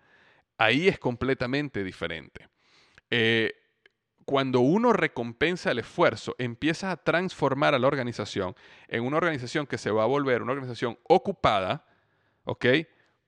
[0.59, 2.47] Ahí es completamente diferente.
[3.09, 3.55] Eh,
[4.23, 8.53] cuando uno recompensa el esfuerzo, empieza a transformar a la organización
[8.87, 11.87] en una organización que se va a volver una organización ocupada,
[12.43, 12.67] ¿ok?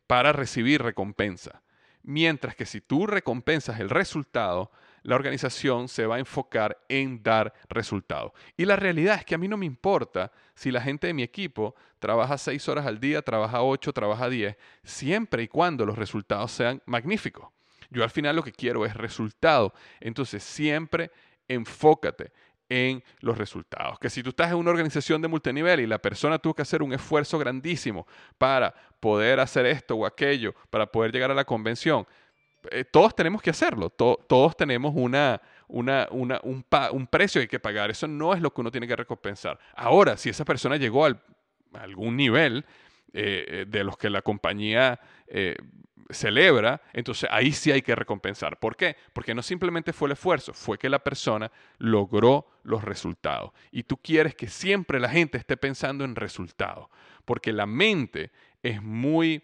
[0.05, 1.63] Para recibir recompensa.
[2.03, 4.69] Mientras que si tú recompensas el resultado,
[5.03, 8.31] la organización se va a enfocar en dar resultados.
[8.57, 11.23] Y la realidad es que a mí no me importa si la gente de mi
[11.23, 16.51] equipo trabaja seis horas al día, trabaja ocho, trabaja diez, siempre y cuando los resultados
[16.51, 17.47] sean magníficos.
[17.89, 19.73] Yo al final lo que quiero es resultado.
[19.99, 21.11] Entonces siempre
[21.47, 22.31] enfócate
[22.69, 23.99] en los resultados.
[23.99, 26.81] Que si tú estás en una organización de multinivel y la persona tuvo que hacer
[26.81, 32.07] un esfuerzo grandísimo para poder hacer esto o aquello, para poder llegar a la convención,
[32.71, 37.59] eh, todos tenemos que hacerlo, todos tenemos una, una, una, un, precio que hay que
[37.59, 39.59] pagar, eso no es lo que uno tiene que recompensar.
[39.75, 41.21] Ahora, si esa persona llegó al,
[41.73, 42.65] a algún nivel
[43.13, 44.99] eh, eh, de los que la compañía
[46.09, 48.59] celebra, entonces ahí sí hay que recompensar.
[48.59, 48.95] ¿Por qué?
[49.13, 53.51] Porque no simplemente fue el esfuerzo, fue que la persona logró los resultados.
[53.71, 56.87] Y tú quieres que siempre la gente esté pensando en resultados,
[57.25, 59.43] porque la mente es muy...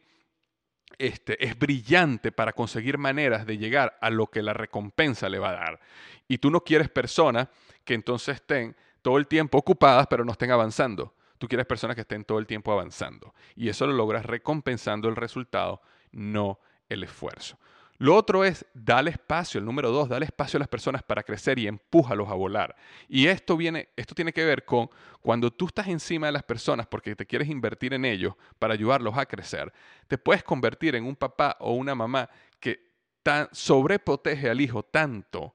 [0.97, 5.49] Este, es brillante para conseguir maneras de llegar a lo que la recompensa le va
[5.49, 5.80] a dar.
[6.28, 7.47] Y tú no quieres personas
[7.86, 11.13] que entonces estén todo el tiempo ocupadas pero no estén avanzando.
[11.38, 13.34] Tú quieres personas que estén todo el tiempo avanzando.
[13.56, 17.58] Y eso lo logras recompensando el resultado no el esfuerzo.
[18.00, 21.60] Lo otro es darle espacio, el número dos, darle espacio a las personas para crecer
[21.60, 22.74] y empújalos a volar.
[23.10, 24.90] Y esto viene, esto tiene que ver con
[25.22, 29.18] cuando tú estás encima de las personas porque te quieres invertir en ellos para ayudarlos
[29.18, 29.74] a crecer,
[30.08, 32.30] te puedes convertir en un papá o una mamá
[32.62, 32.80] que
[33.22, 35.54] tan, sobreprotege al hijo tanto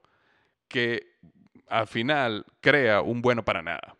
[0.67, 1.15] que
[1.67, 3.95] al final crea un bueno para nada.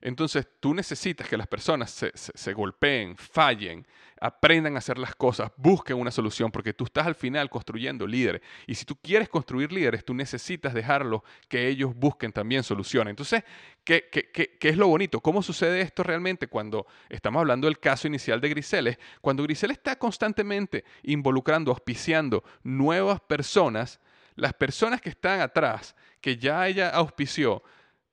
[0.00, 3.86] Entonces tú necesitas que las personas se, golpeen, fallen,
[4.20, 8.42] aprendan a hacer las cosas, busquen una solución, porque tú estás al final construyendo líderes.
[8.66, 13.12] Y si tú quieres construir líderes, tú necesitas dejarlos que ellos busquen también soluciones.
[13.12, 13.42] Entonces,
[13.82, 15.20] ¿qué, qué, es lo bonito?
[15.20, 18.98] ¿Cómo sucede esto realmente cuando estamos hablando del caso inicial de Grisel?
[19.22, 24.00] Cuando Grisel está constantemente involucrando, auspiciando nuevas personas,
[24.36, 27.62] las personas que están atrás, que ya ella auspició,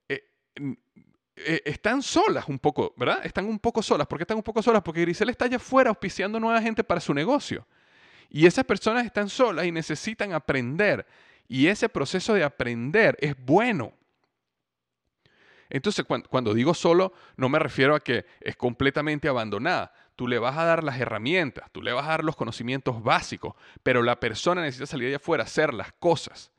[0.08, 0.24] eh,
[1.40, 3.24] eh, están solas un poco, ¿verdad?
[3.24, 4.08] Están un poco solas.
[4.08, 4.82] ¿Por qué están un poco solas?
[4.82, 7.68] Porque Grisel está allá afuera auspiciando nueva gente para su negocio.
[8.30, 11.06] Y esas personas están solas y necesitan aprender.
[11.48, 13.94] Y ese proceso de aprender es bueno.
[15.70, 19.94] Entonces, cuando, digo solo, no me refiero a que es completamente abandonada.
[20.16, 23.54] Tú le vas a dar las herramientas, tú le vas a dar los conocimientos básicos,
[23.84, 26.52] pero la persona necesita salir allá afuera hacer las cosas.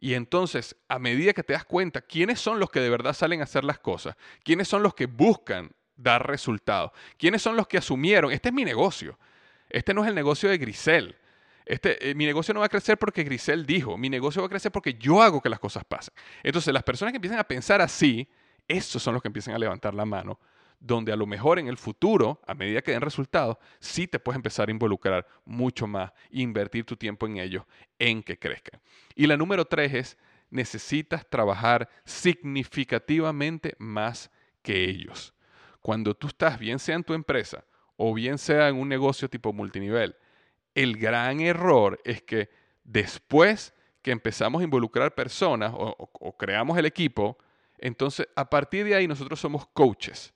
[0.00, 3.40] Y entonces, a medida que te das cuenta quiénes son los que de verdad salen
[3.40, 7.76] a hacer las cosas, quiénes son los que buscan dar resultados, quiénes son los que
[7.76, 9.18] asumieron, este es mi negocio,
[9.68, 11.16] este no es el negocio de Grisel.
[11.66, 14.48] Este, eh, mi negocio no va a crecer porque Grisel dijo, mi negocio va a
[14.48, 16.12] crecer porque yo hago que las cosas pasen.
[16.42, 18.26] Entonces, las personas que empiezan a pensar así,
[18.66, 20.40] esos son los que empiezan a levantar la mano
[20.80, 24.36] donde a lo mejor en el futuro, a medida que den resultados, sí te puedes
[24.36, 27.64] empezar a involucrar mucho más invertir tu tiempo en ellos,
[27.98, 28.80] en que crezcan.
[29.14, 34.30] Y la número tres es, necesitas trabajar significativamente más
[34.62, 35.34] que ellos.
[35.80, 37.64] Cuando tú estás, bien sea en tu empresa
[37.96, 40.16] o bien sea en un negocio tipo multinivel,
[40.74, 42.48] el gran error es que
[42.84, 47.36] después que empezamos a involucrar personas o creamos el equipo,
[47.76, 50.32] entonces a partir de ahí nosotros somos coaches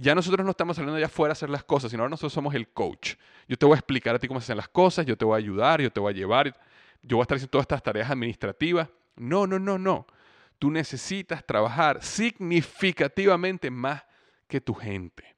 [0.00, 2.54] ya nosotros no estamos saliendo allá afuera a hacer las cosas, sino ahora nosotros somos
[2.54, 3.16] el coach.
[3.46, 5.34] Yo te voy a explicar a ti cómo se hacen las cosas, yo te voy
[5.34, 6.56] a ayudar, yo te voy a llevar,
[7.02, 8.88] yo voy a estar haciendo todas estas tareas administrativas.
[9.16, 10.06] No, no, no, no.
[10.58, 14.02] Tú necesitas trabajar significativamente más
[14.48, 15.36] que tu gente.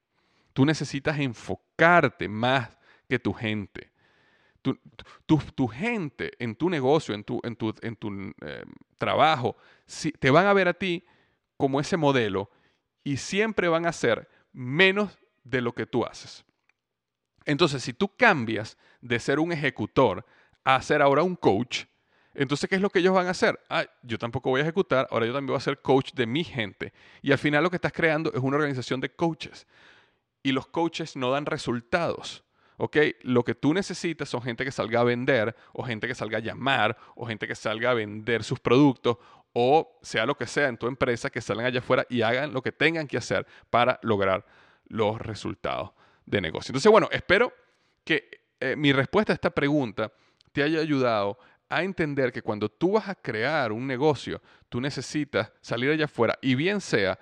[0.53, 2.77] Tú necesitas enfocarte más
[3.09, 3.91] que tu gente.
[4.61, 4.79] Tu,
[5.25, 8.63] tu, gente en tu negocio, en tu, en tu, en tu eh,
[8.97, 11.03] trabajo, si, te van a ver a ti
[11.57, 12.49] como ese modelo
[13.03, 16.45] y siempre van a ser menos de lo que tú haces.
[17.45, 20.25] Entonces, si tú cambias de ser un ejecutor
[20.63, 21.85] a ser ahora un coach,
[22.35, 23.59] entonces, ¿qué es lo que ellos van a hacer?
[23.69, 26.43] Ah, yo tampoco voy a ejecutar, ahora yo también voy a ser coach de mi
[26.43, 26.93] gente.
[27.21, 29.67] Y al final lo que estás creando es una organización de coaches.
[30.41, 32.43] Y los coaches no dan resultados.
[32.77, 32.97] ¿ok?
[33.21, 36.41] Lo que tú necesitas son gente que salga a vender, o gente que salga a
[36.41, 39.17] llamar, o gente que salga a vender sus productos,
[39.53, 42.61] o sea lo que sea en tu empresa, que salgan allá afuera y hagan lo
[42.61, 44.45] que tengan que hacer para lograr
[44.87, 45.91] los resultados
[46.25, 46.71] de negocio.
[46.71, 47.53] Entonces, bueno, espero
[48.03, 50.11] que eh, mi respuesta a esta pregunta
[50.51, 51.37] te haya ayudado
[51.69, 56.37] a entender que cuando tú vas a crear un negocio, tú necesitas salir allá afuera
[56.41, 57.17] y bien sea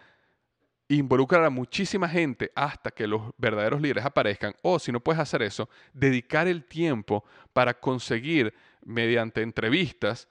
[0.89, 5.41] involucrar a muchísima gente hasta que los verdaderos líderes aparezcan o si no puedes hacer
[5.41, 10.27] eso, dedicar el tiempo para conseguir mediante entrevistas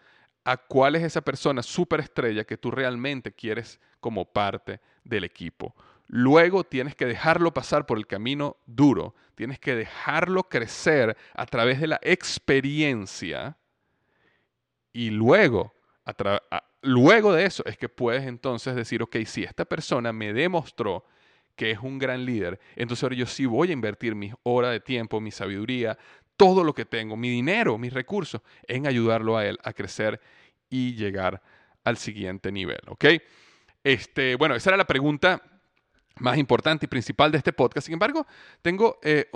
[0.51, 5.77] a cuál es esa persona superestrella que tú realmente quieres como parte del equipo.
[6.09, 11.81] Luego tienes que dejarlo pasar por el camino duro, tienes que dejarlo crecer a través
[11.81, 13.57] de la experiencia
[14.93, 15.73] y luego,
[16.83, 21.05] luego de eso es que puedes entonces decir, ok, si esta persona me demostró
[21.55, 24.81] que es un gran líder, entonces ahora yo sí voy a invertir mis horas de
[24.81, 25.97] tiempo, mi sabiduría,
[26.37, 30.21] todo lo que tengo, mi dinero, mis recursos, en ayudarlo a él a crecer
[30.71, 31.43] y llegar
[31.85, 33.05] al siguiente nivel, ¿ok?
[33.85, 35.43] Este, bueno, esa era la pregunta
[36.21, 37.87] más importante y principal de este podcast.
[37.87, 38.27] Sin embargo,
[38.63, 39.29] tengo eh,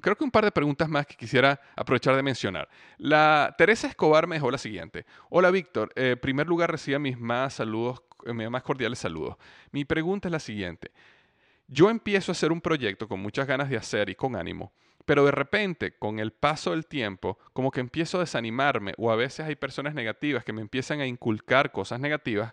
[0.00, 2.68] creo que un par de preguntas más que quisiera aprovechar de mencionar.
[2.98, 5.06] La Teresa Escobar me dejó la siguiente.
[5.30, 9.36] Hola Víctor, eh, en primer lugar reciba mis más saludos, eh, mis más cordiales saludos.
[9.72, 10.92] Mi pregunta es la siguiente.
[11.68, 14.72] Yo empiezo a hacer un proyecto con muchas ganas de hacer y con ánimo,
[15.06, 19.16] pero de repente, con el paso del tiempo, como que empiezo a desanimarme o a
[19.16, 22.52] veces hay personas negativas que me empiezan a inculcar cosas negativas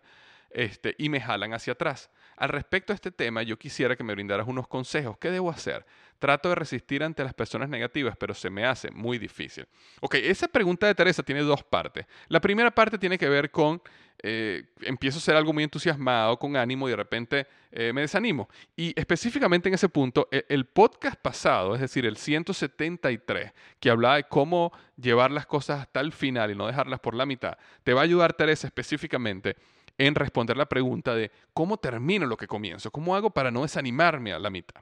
[0.53, 2.09] este, y me jalan hacia atrás.
[2.35, 5.17] Al respecto a este tema, yo quisiera que me brindaras unos consejos.
[5.17, 5.85] ¿Qué debo hacer?
[6.19, 9.67] Trato de resistir ante las personas negativas, pero se me hace muy difícil.
[10.01, 12.05] Ok, esa pregunta de Teresa tiene dos partes.
[12.29, 13.81] La primera parte tiene que ver con,
[14.21, 18.49] eh, empiezo a ser algo muy entusiasmado, con ánimo y de repente eh, me desanimo.
[18.75, 24.15] Y específicamente en ese punto, el, el podcast pasado, es decir, el 173, que hablaba
[24.15, 27.93] de cómo llevar las cosas hasta el final y no dejarlas por la mitad, te
[27.93, 29.55] va a ayudar Teresa específicamente
[29.97, 34.33] en responder la pregunta de cómo termino lo que comienzo, cómo hago para no desanimarme
[34.33, 34.81] a la mitad.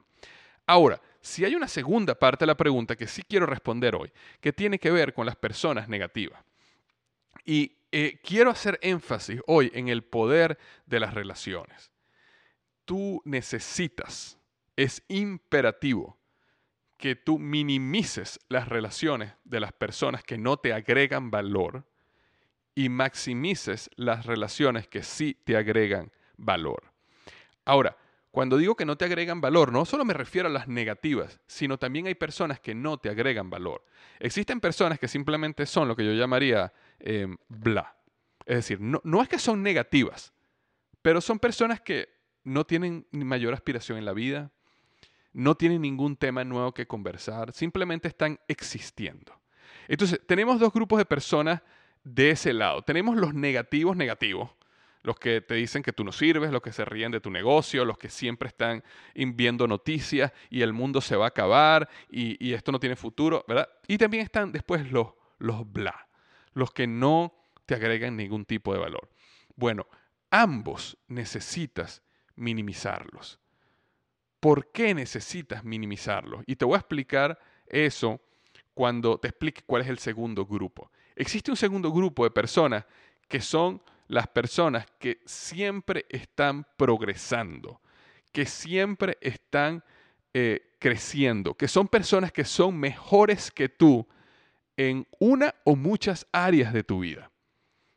[0.66, 4.52] Ahora, si hay una segunda parte de la pregunta que sí quiero responder hoy, que
[4.52, 6.42] tiene que ver con las personas negativas.
[7.44, 11.90] Y eh, quiero hacer énfasis hoy en el poder de las relaciones.
[12.84, 14.38] Tú necesitas,
[14.76, 16.18] es imperativo
[16.96, 21.84] que tú minimices las relaciones de las personas que no te agregan valor
[22.74, 26.84] y maximices las relaciones que sí te agregan valor.
[27.64, 27.96] Ahora,
[28.30, 31.78] cuando digo que no te agregan valor, no solo me refiero a las negativas, sino
[31.78, 33.84] también hay personas que no te agregan valor.
[34.18, 37.94] Existen personas que simplemente son lo que yo llamaría em, bla.
[38.46, 40.32] Es decir, no, no es que son negativas,
[41.02, 42.08] pero son personas que
[42.44, 44.50] no tienen mayor aspiración en la vida,
[45.34, 49.38] no tienen ningún tema nuevo que conversar, simplemente están existiendo.
[49.88, 51.60] Entonces, tenemos dos grupos de personas
[52.04, 52.82] de ese lado.
[52.82, 54.50] Tenemos los negativos negativos,
[55.02, 57.84] los que te dicen que tú no sirves, los que se ríen de tu negocio,
[57.84, 58.84] los que siempre están
[59.14, 63.68] viendo noticias y el mundo se va a acabar y, esto no tiene futuro, ¿verdad?
[63.88, 66.08] Y también están después los, los bla,
[66.52, 67.34] los que no
[67.66, 69.10] te agregan ningún tipo de valor.
[69.56, 69.86] Bueno,
[70.30, 72.02] ambos necesitas
[72.36, 73.40] minimizarlos.
[74.38, 76.42] ¿Por qué necesitas minimizarlos?
[76.46, 78.20] Y te voy a explicar eso
[78.74, 80.90] cuando te explique cuál es el segundo grupo.
[81.16, 82.84] Existe un segundo grupo de personas
[83.28, 87.80] que son las personas que siempre están progresando,
[88.32, 89.82] que siempre están
[90.34, 94.06] eh, creciendo, que son personas que son mejores que tú
[94.76, 97.30] en una o muchas áreas de tu vida.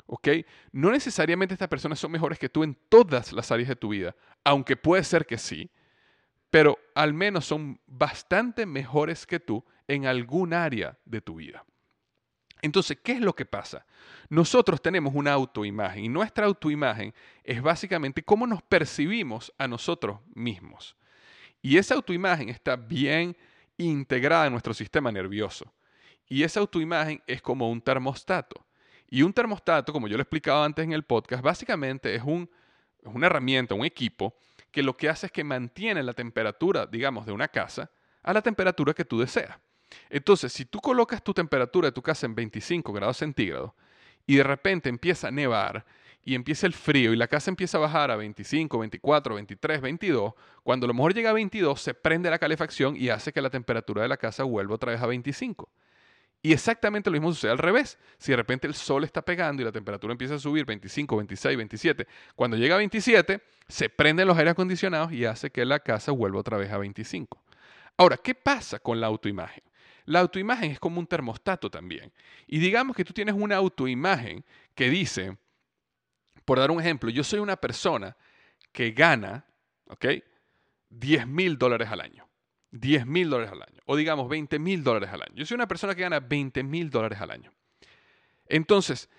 [0.08, 0.28] ¿Ok?
[0.72, 4.16] No necesariamente estas personas son mejores que tú en todas las áreas de tu vida,
[4.44, 5.72] aunque puede ser que sí,
[6.50, 11.66] pero al menos son bastante mejores que tú en algún área de tu vida.
[12.62, 13.86] Entonces, ¿qué es lo que pasa?
[14.30, 17.14] Nosotros tenemos una autoimagen y nuestra autoimagen
[17.44, 20.96] es básicamente cómo nos percibimos a nosotros mismos.
[21.62, 23.36] Y esa autoimagen está bien
[23.78, 25.72] integrada en nuestro sistema nervioso.
[26.28, 28.66] Y esa autoimagen es como un termostato.
[29.10, 32.50] Y un termostato, como yo lo he explicado antes en el podcast, básicamente es, un,
[33.02, 34.36] es una herramienta, un equipo,
[34.72, 37.92] que lo que hace es que mantiene la temperatura, digamos, de una casa
[38.24, 39.58] a la temperatura que tú deseas.
[40.10, 43.72] Entonces, si tú colocas tu temperatura de tu casa en 25 grados centígrados
[44.26, 45.86] y de repente empieza a nevar
[46.24, 50.34] y empieza el frío y la casa empieza a bajar a 25, 24, 23, 22,
[50.64, 53.52] cuando a lo mejor llega a 22 se prende la calefacción y hace que la
[53.52, 55.70] temperatura de la casa vuelva otra vez a 25.
[56.42, 57.98] Y exactamente lo mismo sucede al revés.
[58.20, 61.58] Si de repente el sol está pegando y la temperatura empieza a subir 25, 26,
[61.58, 66.12] 27, cuando llega a 27, se prenden los aires acondicionados y hace que la casa
[66.12, 67.44] vuelva otra vez a 25.
[67.98, 69.64] Ahora, ¿qué pasa con la autoimagen?
[70.06, 72.12] La autoimagen es como un termostato también.
[72.48, 74.46] Y digamos que tú tienes una autoimagen
[74.76, 75.38] que dice,
[76.46, 78.16] por dar un ejemplo, yo soy una persona
[78.72, 79.46] que gana,
[79.88, 80.06] ¿ok?
[80.90, 82.28] 10 mil dólares al año.
[82.72, 83.82] 10 mil dólares al año.
[83.86, 85.34] O digamos 20 mil dólares al año.
[85.36, 87.52] Yo soy una persona que gana 20 mil dólares al año.
[88.48, 89.10] Entonces,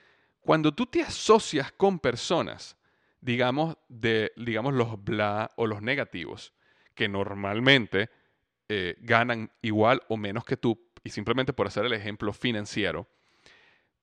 [0.41, 2.77] cuando tú te asocias con personas,
[3.21, 6.53] digamos, de, digamos los bla o los negativos,
[6.95, 8.11] que normalmente
[8.69, 13.09] eh, ganan igual o menos que tú, y simplemente por hacer el ejemplo financiero,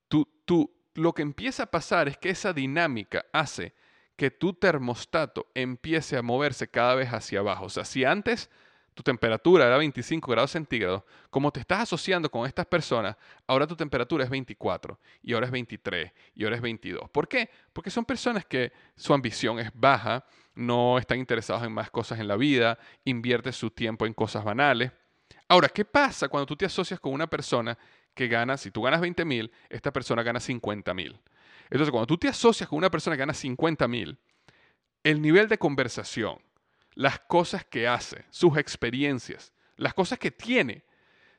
[0.07, 3.73] tú, tú, lo que empieza a pasar es que esa dinámica hace
[4.15, 7.65] que tu termostato empiece a moverse cada vez hacia abajo.
[7.65, 8.49] O sea, si antes
[8.93, 13.75] tu temperatura era 25 grados centígrados, como te estás asociando con estas personas, ahora tu
[13.75, 17.09] temperatura es 24 y ahora es 23 y ahora es 22.
[17.09, 17.49] ¿Por qué?
[17.73, 20.25] Porque son personas que su ambición es baja,
[20.55, 24.91] no están interesados en más cosas en la vida, invierten su tiempo en cosas banales.
[25.47, 27.77] Ahora, ¿qué pasa cuando tú te asocias con una persona
[28.13, 31.19] que gana, si tú ganas 20 mil, esta persona gana 50 mil?
[31.65, 34.17] Entonces, cuando tú te asocias con una persona que gana 50 mil,
[35.03, 36.39] el nivel de conversación,
[36.95, 40.83] las cosas que hace, sus experiencias, las cosas que tiene,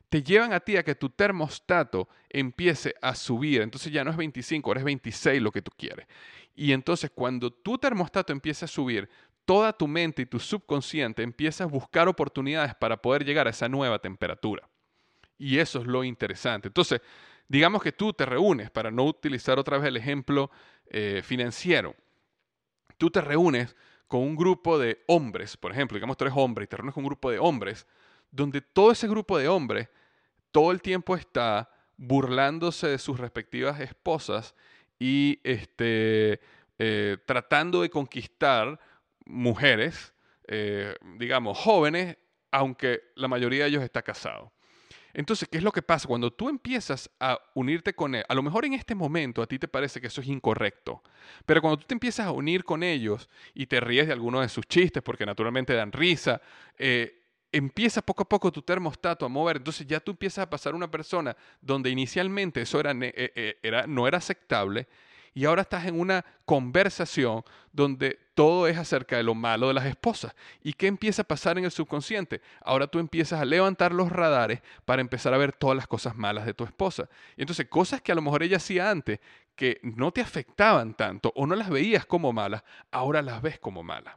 [0.09, 3.62] te llevan a ti a que tu termostato empiece a subir.
[3.62, 6.07] Entonces ya no es 25, ahora es 26 lo que tú quieres.
[6.55, 9.09] Y entonces cuando tu termostato empieza a subir,
[9.45, 13.69] toda tu mente y tu subconsciente empieza a buscar oportunidades para poder llegar a esa
[13.69, 14.69] nueva temperatura.
[15.37, 16.69] Y eso es lo interesante.
[16.69, 17.01] Entonces,
[17.49, 20.51] digamos que tú te reúnes, para no utilizar otra vez el ejemplo
[20.87, 21.95] eh, financiero,
[22.97, 23.77] tú te reúnes
[24.07, 27.03] con un grupo de hombres, por ejemplo, digamos tú eres hombre y te reúnes con
[27.03, 27.87] un grupo de hombres,
[28.31, 29.89] donde todo ese grupo de hombres
[30.55, 34.55] todo el tiempo está burlándose de sus respectivas esposas
[35.07, 36.41] y este,
[36.79, 38.81] eh, tratando de conquistar
[39.27, 40.15] mujeres,
[40.49, 42.17] eh, digamos, jóvenes,
[42.51, 44.51] aunque la mayoría de ellos está casado.
[45.13, 46.09] Entonces, ¿qué es lo que pasa?
[46.09, 49.59] Cuando tú empiezas a unirte con él, a lo mejor en este momento a ti
[49.59, 51.03] te parece que eso es incorrecto,
[51.45, 54.49] pero cuando tú te empiezas a unir con ellos y te ríes de alguno de
[54.49, 56.41] sus chistes, porque naturalmente dan risa,
[56.79, 57.24] eh,
[57.55, 60.91] empieza poco a poco tu termostato a mover, entonces ya tú empiezas a pasar una
[60.91, 64.89] persona donde inicialmente eso era, eh, eh, era, no era aceptable
[65.35, 69.87] y ahora estás en una conversación donde todo es acerca de lo malo de las
[69.87, 70.35] esposas.
[70.63, 72.41] ¿Y qué empieza a pasar en el subconsciente?
[72.61, 76.47] Ahora tú empiezas a levantar los radares para empezar a ver todas las cosas malas
[76.47, 77.09] de tu esposa.
[77.37, 79.19] Y entonces cosas que a lo mejor ella hacía antes,
[79.57, 83.83] que no te afectaban tanto o no las veías como malas, ahora las ves como
[83.83, 84.15] malas.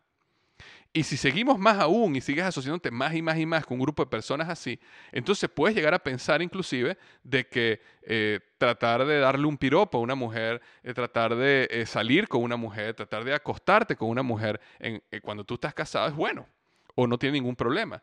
[0.98, 3.84] Y si seguimos más aún y sigues asociándote más y más y más con un
[3.84, 4.80] grupo de personas así,
[5.12, 10.02] entonces puedes llegar a pensar inclusive de que eh, tratar de darle un piropo a
[10.02, 14.24] una mujer, eh, tratar de eh, salir con una mujer, tratar de acostarte con una
[14.24, 16.48] mujer en, cuando tú estás casado es bueno
[16.96, 18.02] o no tiene ningún problema.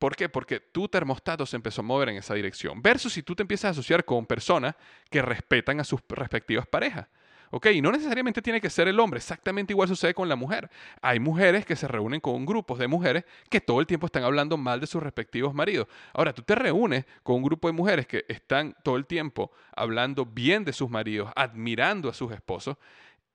[0.00, 0.28] ¿Por qué?
[0.28, 2.82] Porque tu termostato se empezó a mover en esa dirección.
[2.82, 4.74] Versus si tú te empiezas a asociar con personas
[5.08, 7.06] que respetan a sus respectivas parejas.
[7.54, 7.66] ¿Ok?
[7.66, 10.70] Y no necesariamente tiene que ser el hombre, exactamente igual sucede con la mujer.
[11.02, 14.56] Hay mujeres que se reúnen con grupos de mujeres que todo el tiempo están hablando
[14.56, 15.86] mal de sus respectivos maridos.
[16.14, 20.24] Ahora, tú te reúnes con un grupo de mujeres que están todo el tiempo hablando
[20.24, 22.78] bien de sus maridos, admirando a sus esposos.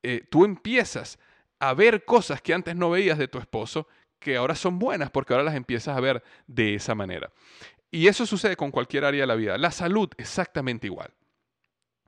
[0.01, 1.19] Eh, tú empiezas
[1.59, 3.87] a ver cosas que antes no veías de tu esposo
[4.17, 7.31] que ahora son buenas porque ahora las empiezas a ver de esa manera.
[7.91, 9.59] Y eso sucede con cualquier área de la vida.
[9.59, 11.13] La salud, exactamente igual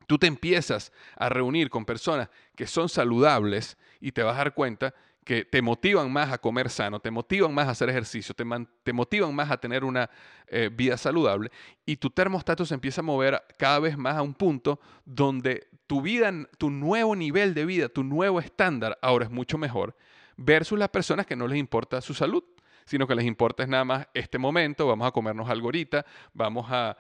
[0.09, 4.55] tú te empiezas a reunir con personas que son saludables y te vas a dar
[4.55, 4.91] cuenta
[5.23, 9.35] que te motivan más a comer sano, te motivan más a hacer ejercicio, te, motivan
[9.35, 10.09] más a tener una
[10.47, 11.51] eh, vida saludable
[11.85, 16.01] y tu termostato se empieza a mover cada vez más a un punto donde tu
[16.01, 19.95] vida, tu nuevo nivel de vida, tu nuevo estándar ahora es mucho mejor
[20.37, 22.43] versus las personas que no les importa su salud
[22.89, 26.65] sino que les importa es nada más este momento, vamos a comernos algo ahorita, vamos
[26.69, 26.97] a,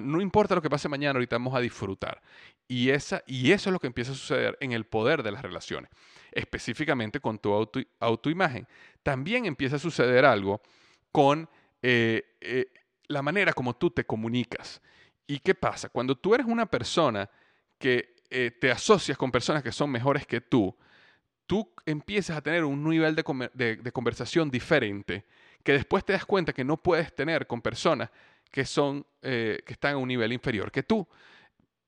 [0.00, 2.22] no importa lo que pase mañana, ahorita vamos a disfrutar.
[2.66, 5.42] Y, esa, y eso es lo que empieza a suceder en el poder de las
[5.42, 5.90] relaciones,
[6.32, 8.66] específicamente con tu auto, autoimagen.
[9.02, 10.62] También empieza a suceder algo
[11.12, 11.50] con
[11.82, 12.72] eh, eh,
[13.08, 14.80] la manera como tú te comunicas.
[15.26, 15.90] ¿Y qué pasa?
[15.90, 17.28] Cuando tú eres una persona
[17.78, 20.74] que eh, te asocias con personas que son mejores que tú,
[21.46, 25.24] tú empiezas a tener un nivel de, conversación diferente
[25.62, 28.10] que después te das cuenta que no puedes tener con personas
[28.50, 31.06] que, son, eh, que están a un nivel inferior que tú.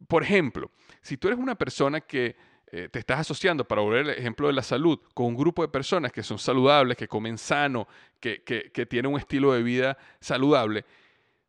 [0.06, 2.36] Por ejemplo, si tú eres una persona que
[2.70, 5.68] eh, te estás asociando, para volver el ejemplo de la salud, con un grupo de
[5.68, 7.88] personas que son saludables, que comen sano,
[8.20, 10.84] que, que tienen un estilo de vida saludable,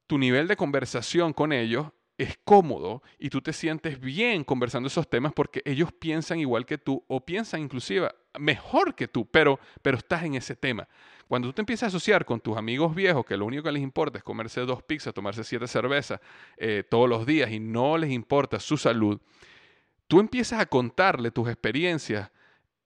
[0.07, 1.87] tu nivel de conversación con ellos
[2.19, 6.77] es cómodo y tú te sientes bien conversando esos temas porque ellos piensan igual que
[6.77, 10.85] tú o piensan inclusive mejor que tú, pero, pero estás en ese tema.
[11.29, 13.81] Cuando tú te empiezas a asociar con tus amigos viejos, que lo único que les
[13.81, 16.19] importa es comerse dos pizzas, tomarse siete cervezas
[16.57, 19.21] eh, todos los días y no les importa su salud,
[20.07, 22.29] tú empiezas a contarle tus experiencias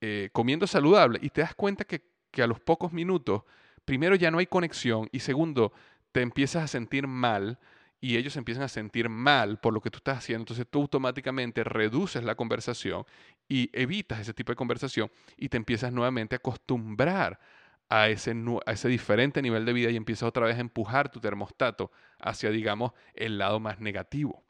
[0.00, 3.42] eh, comiendo saludable y te das cuenta que, que a los pocos minutos,
[3.84, 5.72] primero ya no hay conexión y segundo,
[6.12, 7.58] te empiezas a sentir mal
[8.04, 11.64] y ellos empiezan a sentir mal por lo que tú estás haciendo, entonces tú automáticamente
[11.64, 13.06] reduces la conversación
[13.48, 17.40] y evitas ese tipo de conversación y te empiezas nuevamente a acostumbrar
[17.88, 18.36] a ese,
[18.66, 22.50] a ese diferente nivel de vida y empiezas otra vez a empujar tu termostato hacia,
[22.50, 24.44] digamos, el lado más negativo.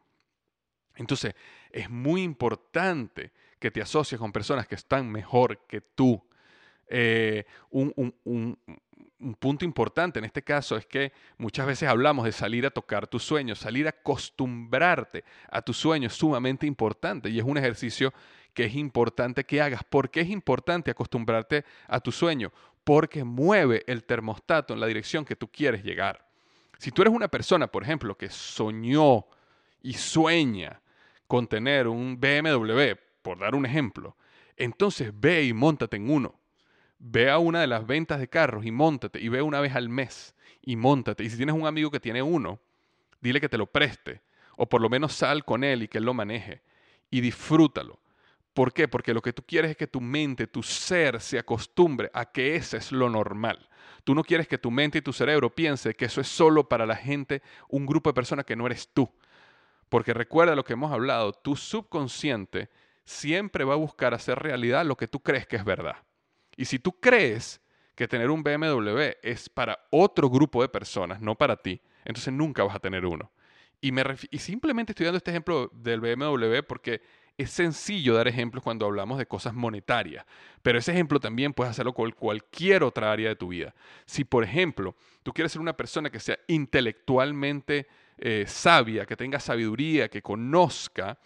[0.96, 1.36] Entonces,
[1.70, 3.30] es muy importante
[3.60, 6.20] que te asocies con personas que están mejor que tú.
[6.88, 7.92] Eh, un,
[9.24, 13.06] un punto importante en este caso es que muchas veces hablamos de salir a tocar
[13.06, 18.12] tus sueños, salir a acostumbrarte a tus sueños es sumamente importante y es un ejercicio
[18.52, 19.82] que es importante que hagas.
[19.82, 22.52] ¿Por qué es importante acostumbrarte a tu sueño?
[22.84, 26.28] Porque mueve el termostato en la dirección que tú quieres llegar.
[26.78, 29.24] Si tú eres una persona, por ejemplo, que soñó
[29.82, 30.80] y sueña
[31.26, 34.16] con tener un BMW, por dar un ejemplo,
[34.56, 36.43] entonces ve y montate en uno
[37.06, 39.90] ve a una de las ventas de carros y montate y ve una vez al
[39.90, 41.22] mes y montate.
[41.22, 42.58] Y si tienes un amigo que tiene uno,
[43.20, 44.22] dile que te lo preste
[44.56, 46.62] o por lo menos sal con él y que él lo maneje
[47.10, 48.00] y disfrútalo.
[48.54, 48.88] ¿Por qué?
[48.88, 52.56] Porque lo que tú quieres es que tu mente, tu ser se acostumbre a que
[52.56, 53.68] ese es lo normal.
[54.04, 56.86] Tú no quieres que tu mente y tu cerebro piense que eso es solo para
[56.86, 59.12] la gente, un grupo de personas que no eres tú.
[59.90, 62.70] Porque recuerda lo que hemos hablado, tu subconsciente
[63.04, 65.96] siempre va a buscar hacer realidad lo que tú crees que es verdad.
[66.56, 67.60] Y si tú crees
[67.94, 72.64] que tener un BMW es para otro grupo de personas, no para ti, entonces nunca
[72.64, 73.30] vas a tener uno.
[73.80, 74.02] Y, me
[74.38, 77.02] simplemente estoy dando este ejemplo del BMW porque
[77.36, 80.24] es sencillo dar ejemplos cuando hablamos de cosas monetarias,
[80.62, 83.74] pero ese ejemplo también puedes hacerlo con cualquier otra área de tu vida.
[84.06, 87.88] Si, por ejemplo, tú quieres ser una persona que sea intelectualmente
[88.18, 91.18] eh, sabia, que tenga sabiduría, que conozca,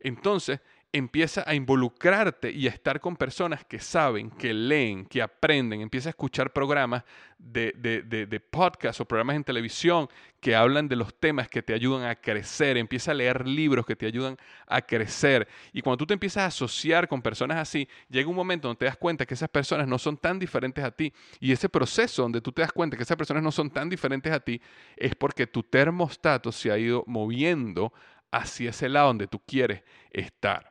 [0.00, 0.60] entonces
[0.92, 6.08] empieza a involucrarte y a estar con personas que saben, que leen, que aprenden, empieza
[6.08, 7.04] a escuchar programas
[7.38, 10.08] de, de, de, podcast o programas en televisión
[10.40, 13.94] que hablan de los temas que te ayudan a crecer, empieza a leer libros que
[13.94, 14.36] te ayudan
[14.66, 15.46] a crecer.
[15.72, 18.84] Y cuando tú te empiezas a asociar con personas así, llega un momento donde te
[18.86, 21.12] das cuenta que esas personas no son tan diferentes a ti.
[21.38, 24.32] Y ese proceso donde tú te das cuenta que esas personas no son tan diferentes
[24.32, 24.60] a ti
[24.96, 27.92] es porque tu termostato se ha ido moviendo
[28.32, 30.69] hacia ese lado donde tú quieres estar.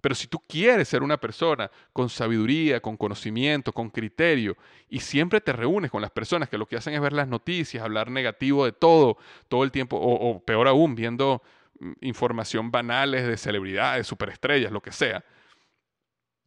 [0.00, 4.56] Pero si tú quieres ser una persona con sabiduría, con conocimiento, con criterio,
[4.88, 7.82] y siempre te reúnes con las personas que lo que hacen es ver las noticias,
[7.82, 11.42] hablar negativo de todo, todo el tiempo, o, peor aún, viendo
[11.78, 15.24] mm, información banales de celebridades, superestrellas, lo que sea,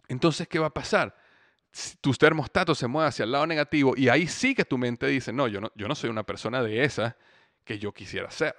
[0.07, 1.15] entonces, ¿qué va a pasar?
[2.01, 5.33] Tus termostatos se mueven hacia el lado negativo y ahí sí que tu mente dice,
[5.33, 7.17] no, yo no, yo no soy una persona de esa
[7.63, 8.55] que yo quisiera ser.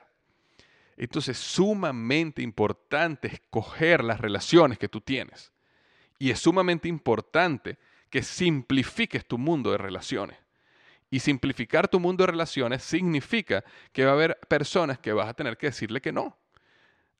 [0.96, 5.52] Entonces, es sumamente importante escoger las relaciones que tú tienes.
[6.18, 7.78] Y es sumamente importante
[8.10, 10.38] que simplifiques tu mundo de relaciones.
[11.10, 15.34] Y simplificar tu mundo de relaciones significa que va a haber personas que vas a
[15.34, 16.36] tener que decirle que no.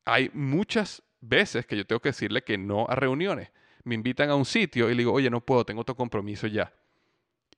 [0.05, 3.51] Hay muchas veces que yo tengo que decirle que no a reuniones.
[3.85, 6.73] Me invitan a un sitio y le digo, oye, no puedo, tengo otro compromiso ya.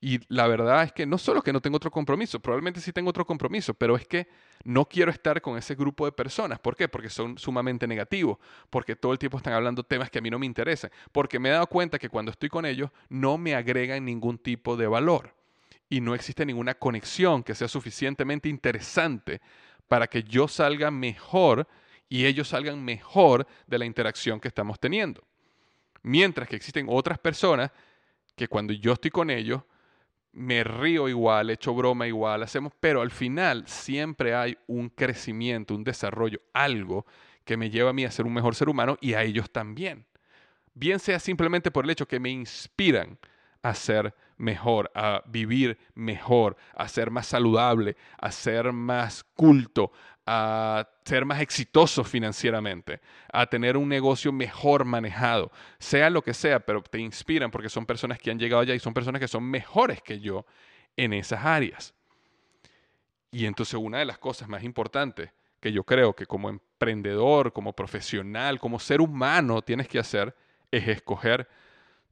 [0.01, 3.11] Y la verdad es que no solo que no tengo otro compromiso, probablemente sí tengo
[3.11, 4.29] otro compromiso, pero es que
[4.65, 6.59] no quiero estar con ese grupo de personas.
[6.59, 6.89] ¿Por qué?
[6.89, 8.39] Porque son sumamente negativos,
[8.69, 11.49] porque todo el tiempo están hablando temas que a mí no me interesan, porque me
[11.49, 15.35] he dado cuenta que cuando estoy con ellos no me agregan ningún tipo de valor
[15.89, 19.41] y no existe ninguna conexión que sea suficientemente interesante
[19.89, 21.67] para que yo salga mejor
[22.09, 25.23] y ellos salgan mejor de la interacción que estamos teniendo.
[26.03, 27.71] Mientras que existen otras personas
[28.37, 29.63] que cuando yo estoy con ellos,
[30.37, 35.83] me río igual, echo broma igual, hacemos, pero al final siempre hay un crecimiento, un
[35.83, 37.07] desarrollo, algo
[37.45, 40.05] que me lleva a mí a ser un mejor ser humano y a ellos también.
[40.75, 43.19] Bien sea simplemente por el hecho que me inspiran
[43.63, 49.91] a ser mejor, a vivir mejor, a ser más saludable, a ser más culto,
[50.27, 53.01] a ser más exitoso financieramente,
[53.33, 57.87] a tener un negocio mejor manejado, sea lo que sea, pero te inspiran porque son
[57.87, 60.45] personas que han llegado allá y son personas que son mejores que yo
[60.97, 61.95] en esas áreas.
[63.31, 67.73] Y entonces una de las cosas más importantes que yo creo que como emprendedor, como
[67.73, 70.35] profesional, como ser humano tienes que hacer
[70.71, 71.49] es escoger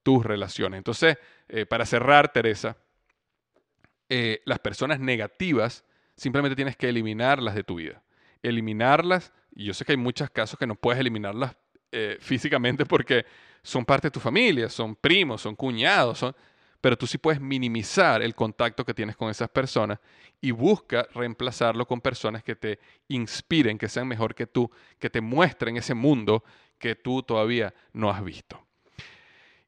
[0.04, 0.78] tus relaciones.
[0.78, 2.76] Entonces, eh, para cerrar, Teresa,
[4.08, 5.84] eh, las personas negativas
[6.16, 8.02] simplemente tienes que eliminarlas de tu vida.
[8.42, 11.56] Eliminarlas, y yo sé que hay muchos casos que no puedes eliminarlas
[11.92, 13.24] eh, físicamente porque
[13.62, 16.34] son parte de tu familia, son primos, son cuñados, son,
[16.80, 19.98] pero tú sí puedes minimizar el contacto que tienes con esas personas
[20.40, 25.22] y busca reemplazarlo con personas que te inspiren, que sean mejor que tú, que te
[25.22, 26.44] muestren ese mundo
[26.78, 28.62] que tú todavía no has visto.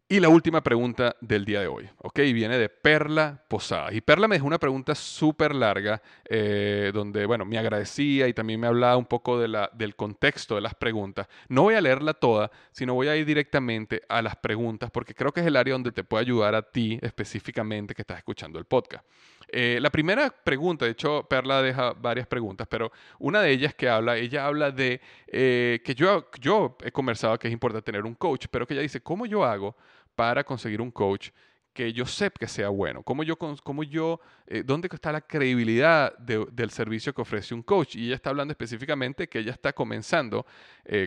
[0.09, 2.21] Y la última pregunta del día de hoy, ¿ok?
[2.21, 3.93] Viene de Perla Posada.
[3.93, 8.61] Y Perla me dejó una pregunta súper larga, eh, donde, bueno, me agradecía y también
[8.61, 11.27] me hablaba un poco del contexto de las preguntas.
[11.49, 15.33] No voy a leerla toda, sino voy a ir directamente a las preguntas, porque creo
[15.33, 18.65] que es el área donde te puede ayudar a ti específicamente que estás escuchando el
[18.65, 19.05] podcast.
[19.49, 23.89] Eh, la primera pregunta, de hecho, Perla deja varias preguntas, pero una de ellas que
[23.89, 28.15] habla, ella habla de eh, que yo, yo he conversado que es importante tener un
[28.15, 29.77] coach, pero que ella dice, ¿cómo yo hago
[30.17, 31.31] para conseguir un coach
[31.73, 33.03] que yo sepa que sea bueno?
[33.03, 37.95] ¿Cómo yo, cómo yo eh, dónde está la credibilidad del servicio que ofrece un coach?
[37.95, 40.47] Y ella está hablando específicamente que ella está comenzando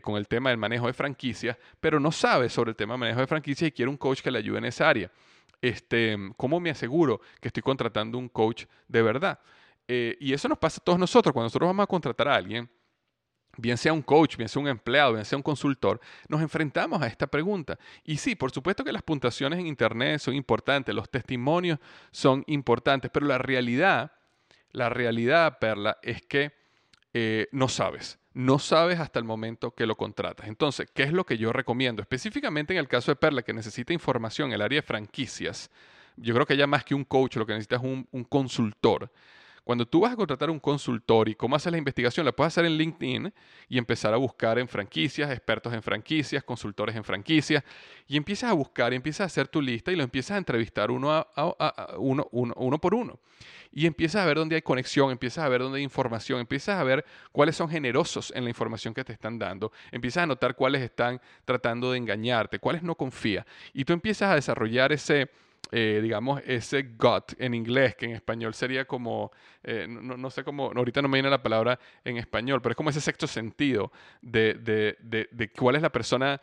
[0.04, 3.20] con el tema del manejo de franquicias, pero no sabe sobre el tema del manejo
[3.20, 5.12] de franquicias y quiere un coach que le ayude en esa área
[5.62, 9.40] este, ¿cómo me aseguro que estoy contratando un coach de verdad?
[9.88, 11.34] Eh, y eso nos pasa a todos nosotros.
[11.34, 12.70] Cuando nosotros vamos a contratar a alguien,
[13.58, 17.08] bien sea un coach, bien sea un empleado, bien sea un consultor, nos enfrentamos a
[17.08, 17.78] esta pregunta.
[18.04, 21.80] Y sí, por supuesto que las puntuaciones en Internet son importantes, los testimonios
[22.12, 24.12] son importantes, pero la realidad,
[24.72, 26.54] la realidad, Perla, es que
[27.14, 30.48] eh, no sabes no sabes hasta el momento que lo contratas.
[30.48, 32.02] Entonces, ¿qué es lo que yo recomiendo?
[32.02, 35.70] Específicamente en el caso de Perla, que necesita información en el área de franquicias,
[36.16, 39.12] yo creo que ya más que un coach, lo que necesita es un, un consultor.
[39.70, 42.66] Cuando tú vas a contratar un consultor y cómo haces la investigación, la puedes hacer
[42.66, 43.32] en LinkedIn
[43.68, 47.64] y empezar a buscar en franquicias, expertos en franquicias, consultores en franquicias,
[48.08, 50.90] y empiezas a buscar y empiezas a hacer tu lista y lo empiezas a entrevistar
[50.90, 53.20] uno, a, uno, uno, por uno.
[53.72, 56.84] Y empiezas a ver dónde hay conexión, empiezas a ver dónde hay información, empiezas a
[56.84, 60.82] ver cuáles son generosos en la información que te están dando, empiezas a notar cuáles
[60.82, 63.46] están tratando de engañarte, cuáles no confía.
[63.72, 65.30] Y tú empiezas a desarrollar ese
[65.72, 69.32] eh, digamos, ese gut en inglés, que en español sería como,
[69.64, 72.90] eh, no, sé cómo, ahorita no me viene la palabra en español, pero es como
[72.90, 73.92] ese sexto sentido
[74.22, 76.42] de, de, cuál es la persona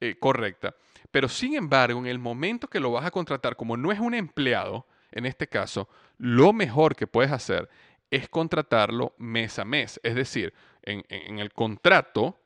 [0.00, 0.76] eh, correcta.
[1.10, 4.14] Pero sin embargo, en el momento que lo vas a contratar, como no es un
[4.14, 7.68] empleado, en este caso, lo mejor que puedes hacer
[8.10, 9.98] es contratarlo mes a mes.
[10.04, 12.38] Es decir, en, en el contrato,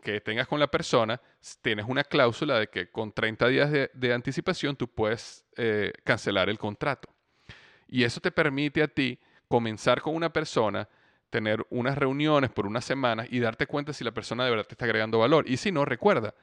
[0.00, 1.20] que tengas con la persona,
[1.60, 6.58] tienes una cláusula de que con 30 días de, anticipación tú puedes eh, cancelar el
[6.58, 7.08] contrato.
[7.88, 9.18] Y eso te permite a ti
[9.48, 10.88] comenzar con una persona,
[11.30, 14.74] tener unas reuniones por unas semanas y darte cuenta si la persona de verdad te
[14.74, 15.48] está agregando valor.
[15.48, 16.34] Y si no, recuerda,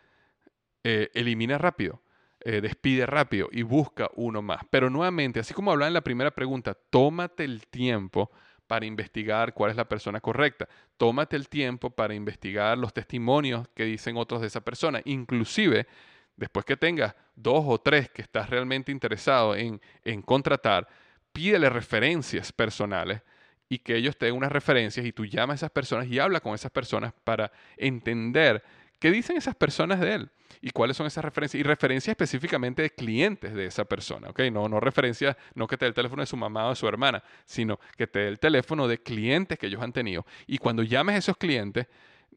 [0.83, 2.01] eh, elimina rápido,
[2.41, 4.61] eh, despide rápido y busca uno más.
[4.69, 8.31] Pero nuevamente, así como hablaba en la primera pregunta, tómate el tiempo
[8.69, 10.69] para investigar cuál es la persona correcta.
[10.95, 15.01] Tómate el tiempo para investigar los testimonios que dicen otros de esa persona.
[15.05, 15.87] Inclusive,
[16.35, 20.87] después que tengas dos o tres que estás realmente interesado en, en contratar,
[21.33, 23.23] pídele referencias personales
[23.69, 26.39] y que ellos te den unas referencias y tú llamas a esas personas y habla
[26.39, 28.61] con esas personas para entender
[28.99, 30.31] qué dicen esas personas de él
[30.61, 34.41] y cuáles son esas referencias y referencias específicamente de clientes de esa persona, ¿ok?
[34.51, 36.87] No, no referencias, no que te dé el teléfono de su mamá o de su
[36.87, 40.25] hermana, sino que te dé el teléfono de clientes que ellos han tenido.
[40.47, 41.87] Y cuando llames a esos clientes,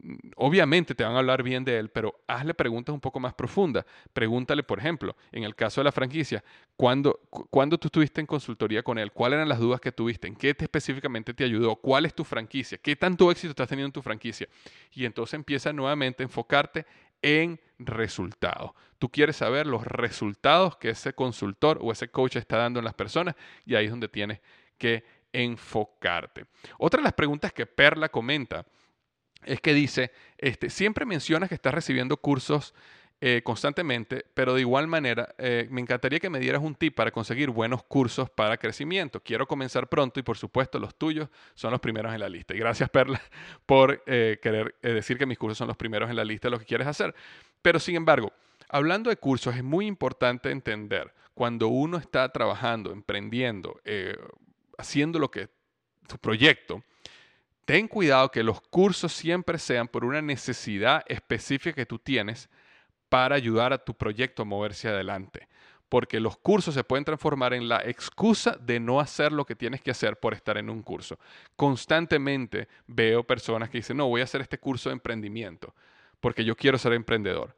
[0.00, 3.34] mm, obviamente te van a hablar bien de él, pero hazle preguntas un poco más
[3.34, 3.84] profundas.
[4.12, 6.44] Pregúntale, por ejemplo, en el caso de la franquicia,
[6.76, 9.12] ¿cuándo, ¿cuándo tú estuviste en consultoría con él?
[9.12, 10.28] ¿Cuáles eran las dudas que tuviste?
[10.28, 11.76] ¿En qué te específicamente te ayudó?
[11.76, 12.78] ¿Cuál es tu franquicia?
[12.78, 14.48] ¿Qué tanto éxito estás teniendo en tu franquicia?
[14.92, 16.86] Y entonces empieza nuevamente a enfocarte
[17.22, 18.72] en resultados.
[18.98, 22.94] Tú quieres saber los resultados que ese consultor o ese coach está dando en las
[22.94, 24.40] personas y ahí es donde tienes
[24.78, 26.46] que enfocarte.
[26.78, 28.66] Otra de las preguntas que Perla comenta
[29.44, 32.74] es que dice, este, siempre mencionas que estás recibiendo cursos
[33.24, 37.12] eh, constantemente, pero de igual manera, eh, me encantaría que me dieras un tip para
[37.12, 39.20] conseguir buenos cursos para crecimiento.
[39.22, 42.52] Quiero comenzar pronto y por supuesto los tuyos son los primeros en la lista.
[42.52, 43.22] Y gracias Perla
[43.64, 46.58] por eh, querer decir que mis cursos son los primeros en la lista de lo
[46.58, 47.14] que quieres hacer.
[47.62, 48.32] Pero sin embargo,
[48.68, 53.80] hablando de cursos, es muy importante entender cuando uno está trabajando, emprendiendo,
[54.76, 55.48] haciendo lo que
[56.08, 56.82] tu proyecto,
[57.66, 62.50] ten cuidado que los cursos siempre sean por una necesidad específica que tú tienes
[63.12, 65.46] para ayudar a tu proyecto a moverse adelante.
[65.90, 69.82] Porque los cursos se pueden transformar en la excusa de no hacer lo que tienes
[69.82, 71.18] que hacer por estar en un curso.
[71.54, 75.74] Constantemente veo personas que dicen, no, voy a hacer este curso de emprendimiento
[76.22, 77.54] porque yo quiero ser emprendedor.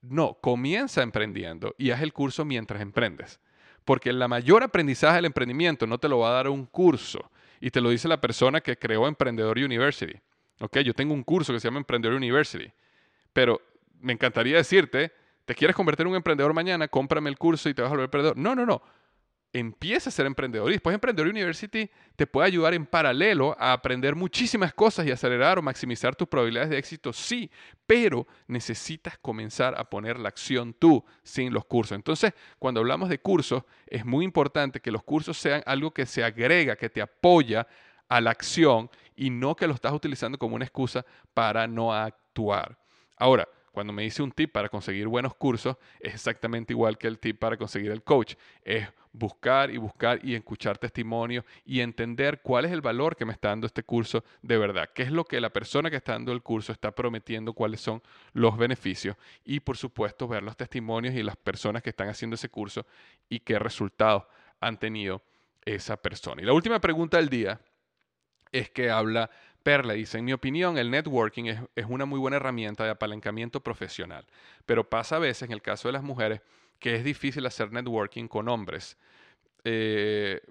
[0.00, 3.40] No, comienza emprendiendo y haz el curso mientras emprendes.
[3.84, 7.28] Porque el mayor aprendizaje del emprendimiento no te lo va a dar un curso.
[7.60, 10.14] Y te lo dice la persona que creó Emprendedor University.
[10.60, 10.78] ¿Ok?
[10.78, 12.70] Yo tengo un curso que se llama Emprendedor University.
[13.32, 13.60] Pero
[14.00, 15.12] me encantaría decirte,
[15.44, 16.88] ¿te quieres convertir en un emprendedor mañana?
[16.88, 18.36] Cómprame el curso y te vas a volver emprendedor.
[18.36, 18.82] No, no, no.
[19.54, 20.68] empieza a ser emprendedor.
[20.68, 25.58] Y después Emprendedor University te puede ayudar en paralelo a aprender muchísimas cosas y acelerar
[25.58, 27.50] o maximizar tus probabilidades de éxito, sí,
[27.86, 31.94] pero necesitas comenzar a poner la acción tú sin los cursos.
[31.94, 36.24] Entonces, cuando hablamos de cursos, es muy importante que los cursos sean algo que se
[36.24, 37.66] agrega, que te apoya
[38.08, 42.76] a la acción y no que lo estás utilizando como una excusa para no actuar.
[43.16, 47.18] Ahora, cuando me dice un tip para conseguir buenos cursos, es exactamente igual que el
[47.18, 48.36] tip para conseguir el coach.
[48.62, 53.32] Es buscar y buscar y escuchar testimonios y entender cuál es el valor que me
[53.32, 54.88] está dando este curso de verdad.
[54.94, 57.52] ¿Qué es lo que la persona que está dando el curso está prometiendo?
[57.52, 58.00] ¿Cuáles son
[58.32, 59.16] los beneficios?
[59.44, 62.86] Y por supuesto, ver los testimonios y las personas que están haciendo ese curso
[63.28, 64.24] y qué resultados
[64.60, 65.20] han tenido
[65.64, 66.42] esa persona.
[66.42, 67.60] Y la última pregunta del día
[68.52, 69.30] es que habla
[69.64, 74.26] Perla dice, en mi opinión, el networking es, una muy buena herramienta de apalancamiento profesional,
[74.66, 76.42] pero pasa a veces, en el caso de las mujeres,
[76.78, 78.98] que es difícil hacer networking con hombres.
[79.64, 80.42] Eh,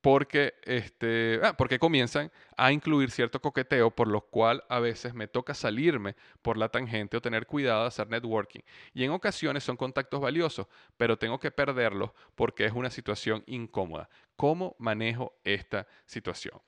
[0.00, 5.26] porque, este, ah, porque comienzan a incluir cierto coqueteo, por lo cual a veces me
[5.26, 8.60] toca salirme por la tangente o tener cuidado de hacer networking.
[8.94, 14.08] Y en ocasiones son contactos valiosos, pero tengo que perderlos porque es una situación incómoda.
[14.36, 16.60] ¿Cómo manejo esta situación?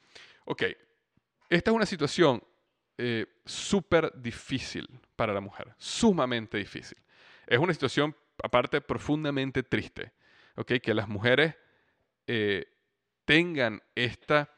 [0.45, 0.65] Ok,
[1.49, 2.43] esta es una situación
[2.97, 6.99] eh, súper difícil para la mujer, sumamente difícil.
[7.47, 10.13] Es una situación, aparte, profundamente triste,
[10.81, 11.57] que las mujeres
[12.27, 12.67] eh,
[13.25, 14.51] tengan esta,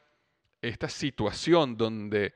[0.61, 2.33] esta situación donde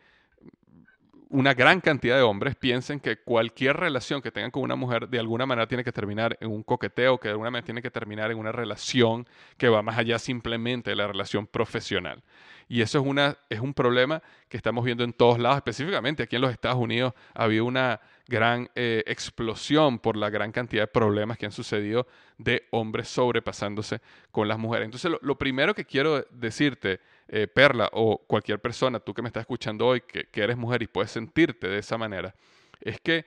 [1.32, 5.18] una gran cantidad de hombres piensen que cualquier relación que tengan con una mujer de
[5.18, 8.32] alguna manera tiene que terminar en un coqueteo, que de alguna manera tiene que terminar
[8.32, 9.26] en una relación
[9.58, 12.22] que va más allá simplemente de la relación profesional.
[12.68, 16.36] Y eso es, una, es un problema que estamos viendo en todos lados, específicamente aquí
[16.36, 20.88] en los Estados Unidos ha habido una gran eh, explosión por la gran cantidad de
[20.88, 22.08] problemas que han sucedido
[22.38, 24.00] de hombres sobrepasándose
[24.32, 24.86] con las mujeres.
[24.86, 27.02] Entonces, lo, primero que quiero decirte,
[27.32, 30.88] eh, Perla, o cualquier persona, tú que me estás escuchando hoy, que, eres mujer y
[30.88, 32.36] puedes sentirte de esa manera,
[32.80, 33.26] es que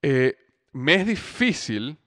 [0.00, 0.36] eh,
[0.72, 1.98] me es difícil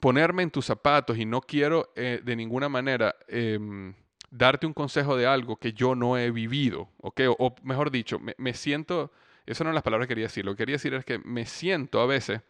[0.00, 3.92] ponerme en tus zapatos y no quiero de ninguna manera em,
[4.30, 7.20] darte un consejo de algo que yo no he vivido, ¿ok?
[7.38, 9.12] O, mejor dicho, me, siento,
[9.46, 11.46] eso no es las palabras que quería decir, lo que quería decir es que me
[11.46, 12.40] siento a veces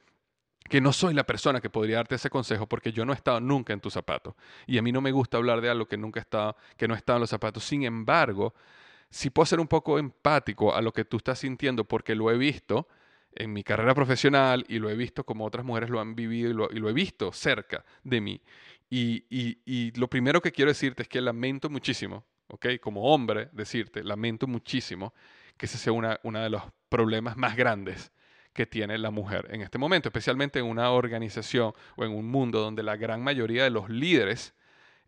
[0.68, 3.40] que no soy la persona que podría darte ese consejo porque yo no he estado
[3.40, 4.34] nunca en tus zapatos.
[4.66, 6.94] Y a mí no me gusta hablar de algo que nunca he estado, que no
[6.94, 7.64] he estado en los zapatos.
[7.64, 8.54] Sin embargo,
[9.10, 12.38] si puedo ser un poco empático a lo que tú estás sintiendo porque lo he
[12.38, 12.88] visto
[13.36, 16.54] en mi carrera profesional y lo he visto como otras mujeres lo han vivido y
[16.54, 18.40] lo, y he visto cerca de mí.
[18.90, 22.66] Y, lo primero que quiero decirte es que lamento muchísimo, ¿ok?
[22.80, 25.12] Como hombre, decirte, lamento muchísimo
[25.56, 28.12] que ese sea uno de los problemas más grandes
[28.54, 32.60] que tiene la mujer en este momento, especialmente en una organización o en un mundo
[32.60, 34.54] donde la gran mayoría de los líderes,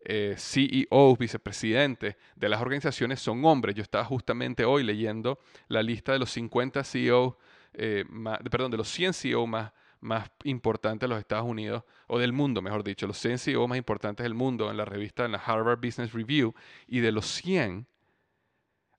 [0.01, 3.75] eh, CEOs, vicepresidentes de las organizaciones son hombres.
[3.75, 7.35] Yo estaba justamente hoy leyendo la lista de los 50 CEOs,
[7.73, 8.05] eh,
[8.51, 12.61] perdón, de los 100 CEOs más más importantes de los Estados Unidos, o del mundo,
[12.61, 15.79] mejor dicho, los 100 CEO más importantes del mundo en la revista, en la Harvard
[15.79, 16.53] Business Review,
[16.87, 17.87] y de los 100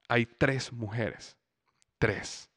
[0.08, 1.36] hay tres mujeres.
[1.98, 2.47] Tres.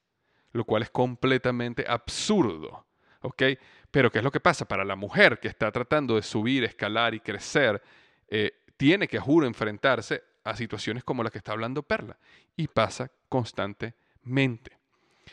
[0.54, 2.86] Lo cual es completamente absurdo.
[3.22, 3.44] ¿Ok?
[3.90, 4.66] Pero ¿qué es lo que pasa?
[4.66, 7.82] Para la mujer que está tratando de subir, escalar y crecer,
[8.28, 12.18] eh, tiene que, juro, enfrentarse a situaciones como las que está hablando Perla.
[12.56, 14.78] Y pasa constantemente.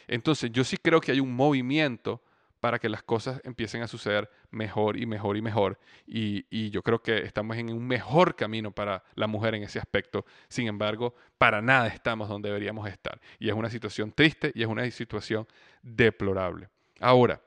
[0.07, 2.23] Entonces, yo sí creo que hay un movimiento
[2.61, 5.79] para que las cosas empiecen a suceder mejor y mejor y mejor.
[6.07, 10.25] Y, yo creo que estamos en un mejor camino para la mujer en ese aspecto.
[10.49, 13.21] Sin embargo, para nada estamos donde deberíamos estar.
[13.39, 15.47] Y es una situación triste y es una situación
[15.83, 16.69] deplorable.
[17.01, 17.41] Ahora,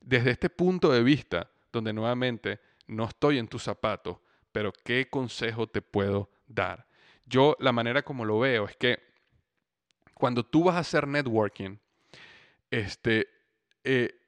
[0.00, 4.18] desde este punto de vista, donde nuevamente no estoy en tus zapatos,
[4.52, 6.86] pero ¿qué consejo te puedo dar?
[7.24, 8.98] Yo la manera como lo veo es que
[10.14, 11.78] cuando tú vas a hacer networking,
[12.70, 13.28] este,
[13.84, 14.21] eh,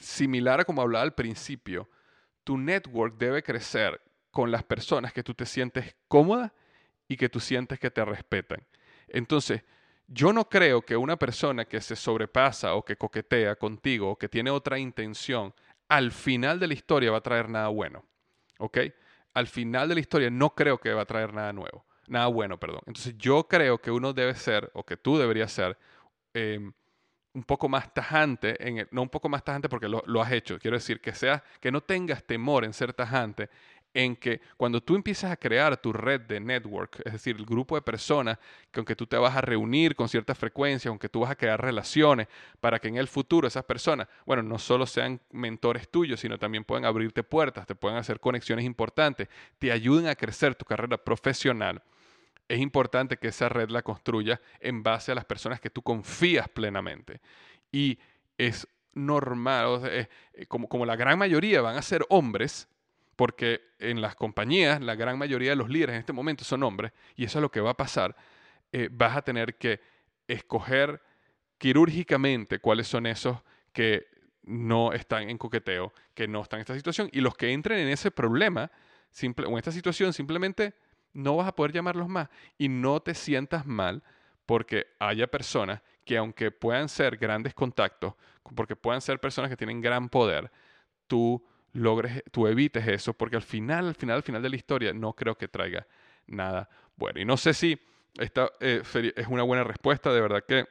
[0.00, 1.88] similar a como hablaba al principio,
[2.44, 6.52] tu network debe crecer con las personas que tú te sientes cómoda
[7.08, 8.64] y que tú sientes que te respetan.
[9.08, 9.62] Entonces,
[10.06, 14.28] yo no creo que una persona que se sobrepasa o que coquetea contigo o que
[14.28, 15.54] tiene otra intención,
[15.88, 18.04] al final de la historia va a traer nada bueno.
[18.58, 18.78] ¿Ok?
[19.34, 22.58] Al final de la historia no creo que va a traer nada nuevo, nada bueno,
[22.58, 22.80] perdón.
[22.86, 25.78] Entonces yo creo que uno debe ser, o que tú deberías ser,
[26.34, 26.72] em,
[27.32, 30.76] un poco más tajante, en no un poco más tajante porque lo, has hecho, quiero
[30.76, 33.48] decir que sea, que no tengas temor en ser tajante
[33.92, 37.74] en que cuando tú empiezas a crear tu red de network, es decir, el grupo
[37.74, 38.38] de personas
[38.70, 41.60] que aunque tú te vas a reunir con cierta frecuencia, aunque tú vas a crear
[41.60, 42.28] relaciones
[42.60, 46.64] para que en el futuro esas personas, bueno, no solo sean mentores tuyos, sino también
[46.64, 49.28] pueden abrirte puertas, te pueden hacer conexiones importantes,
[49.58, 51.82] te ayuden a crecer tu carrera profesional.
[52.50, 56.48] Es importante que esa red la construyas en base a las personas que tú confías
[56.48, 57.20] plenamente.
[57.70, 57.96] Y
[58.36, 60.08] es normal, eh,
[60.48, 62.66] como, como la gran mayoría van a ser hombres,
[63.14, 66.90] porque en las compañías la gran mayoría de los líderes en este momento son hombres,
[67.14, 68.16] y eso es lo que va a pasar,
[68.72, 69.80] eh, vas a tener que
[70.26, 71.00] escoger
[71.56, 73.38] quirúrgicamente cuáles son esos
[73.72, 74.08] que
[74.42, 77.90] no están en coqueteo, que no están en esta situación, y los que entren en
[77.90, 78.72] ese problema
[79.12, 80.74] simple, o en esta situación simplemente
[81.12, 84.02] no vas a poder llamarlos más y no te sientas mal
[84.46, 88.14] porque haya personas que aunque puedan ser grandes contactos,
[88.54, 90.50] porque puedan ser personas que tienen gran poder,
[91.06, 94.92] tú logres, tú evites eso, porque al final, al final, al final de la historia
[94.92, 95.86] no creo que traiga
[96.26, 97.20] nada bueno.
[97.20, 97.80] Y no sé si
[98.18, 98.82] esta eh,
[99.14, 100.66] es una buena respuesta, de verdad que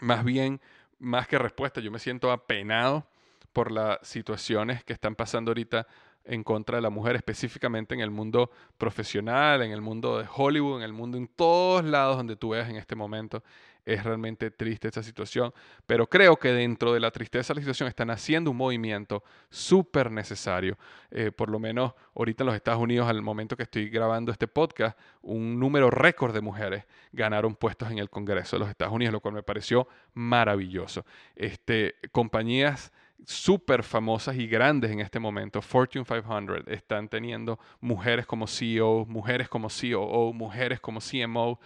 [0.00, 0.60] más bien,
[0.98, 3.06] más que respuesta, yo me siento apenado
[3.52, 5.86] por las situaciones que están pasando ahorita
[6.26, 10.78] en contra de la mujer, específicamente en el mundo profesional, en el mundo de Hollywood,
[10.78, 13.42] en el mundo en todos lados donde tú veas en este momento.
[13.84, 15.54] Es realmente triste esta situación,
[15.86, 20.10] pero creo que dentro de la tristeza de la situación están haciendo un movimiento súper
[20.10, 20.76] necesario.
[21.12, 24.48] Eh, por lo menos ahorita en los Estados Unidos, al momento que estoy grabando este
[24.48, 29.12] podcast, un número récord de mujeres ganaron puestos en el Congreso de los Estados Unidos,
[29.12, 31.06] lo cual me pareció maravilloso.
[31.36, 32.90] Este, compañías
[33.24, 39.48] súper famosas y grandes en este momento, Fortune 500, están teniendo mujeres como CEO, mujeres
[39.48, 41.58] como COO, mujeres como CMO,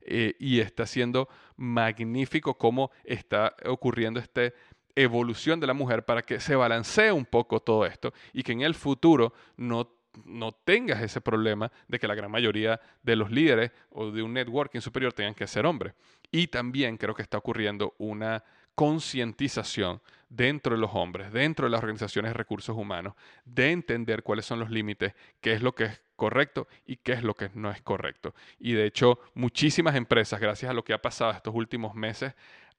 [0.00, 4.52] eh, y está siendo magnífico cómo está ocurriendo esta
[4.94, 8.62] evolución de la mujer para que se balancee un poco todo esto y que en
[8.62, 13.70] el futuro no no tengas ese problema de que la gran mayoría de los líderes
[13.90, 15.94] o de un networking superior tengan que ser hombres.
[16.30, 18.42] Y también creo que está ocurriendo una
[18.78, 23.14] concientización dentro de los hombres, dentro de las organizaciones de recursos humanos,
[23.44, 27.24] de entender cuáles son los límites, qué es lo que es correcto y qué es
[27.24, 28.36] lo que no es correcto.
[28.60, 32.34] Y de hecho, muchísimas empresas, gracias a lo que ha pasado estos últimos meses,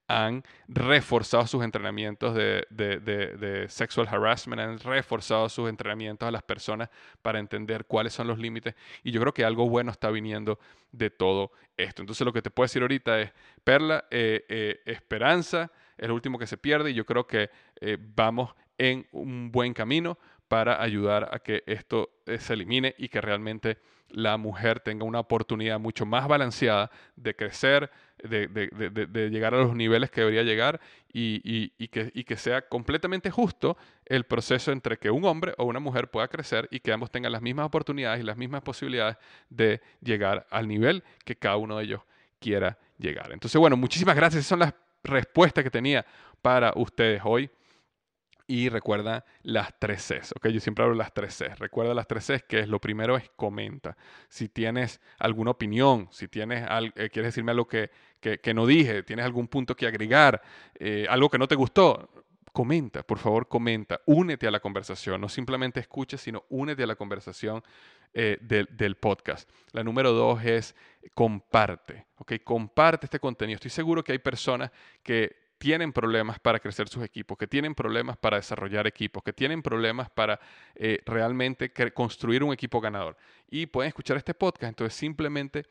[0.08, 6.90] han reforzado sus entrenamientos de, sexual harassment, han reforzado sus entrenamientos a las personas
[7.22, 8.74] para entender cuáles son los límites.
[9.04, 10.60] Y yo creo que algo bueno está viniendo
[10.94, 12.02] de todo esto.
[12.02, 13.34] Entonces lo que te puedo decir ahorita es,
[13.66, 15.70] Perla, eh, eh, esperanza,
[16.00, 17.50] es último que se pierde y yo creo que
[17.82, 23.10] eh, vamos en un buen camino para ayudar a que esto eh, se elimine y
[23.10, 23.78] que realmente
[24.10, 30.10] la mujer tenga una oportunidad mucho más balanceada de crecer, de, llegar a los niveles
[30.10, 30.82] que debería llegar
[31.14, 35.80] y, que, y, que, sea completamente justo el proceso entre que un hombre o una
[35.80, 39.18] mujer pueda crecer y que ambos tengan las mismas oportunidades y las mismas posibilidades
[39.50, 42.02] de llegar al nivel que cada uno de ellos
[42.40, 43.32] quiera llegar.
[43.32, 44.40] Entonces, bueno, muchísimas gracias.
[44.40, 44.74] Esas son las
[45.04, 46.06] respuesta que tenía
[46.42, 47.50] para ustedes hoy.
[48.48, 50.48] Y recuerda las tres Cs, ¿ok?
[50.48, 51.60] Yo siempre hablo las tres Cs.
[51.60, 53.96] Recuerda las tres Cs, que es lo primero es comenta.
[54.28, 59.24] Si tienes alguna opinión, si tienes eh, quieres decirme algo que, que, no dije, tienes
[59.24, 60.42] algún punto que agregar,
[60.80, 62.10] eh, algo que no te gustó,
[62.52, 66.96] comenta, por favor comenta, únete a la conversación, no simplemente escuches, sino únete a la
[66.96, 67.64] conversación
[68.14, 69.50] eh, del, podcast.
[69.72, 70.76] La número dos es
[71.14, 72.34] comparte, ¿ok?
[72.44, 73.56] Comparte este contenido.
[73.56, 74.72] Estoy seguro que hay personas
[75.04, 79.62] que tienen problemas para crecer sus equipos, que tienen problemas para desarrollar equipos, que tienen
[79.62, 80.40] problemas para
[80.74, 83.16] eh, realmente construir un equipo ganador.
[83.50, 85.66] Y pueden escuchar este podcast, entonces simplemente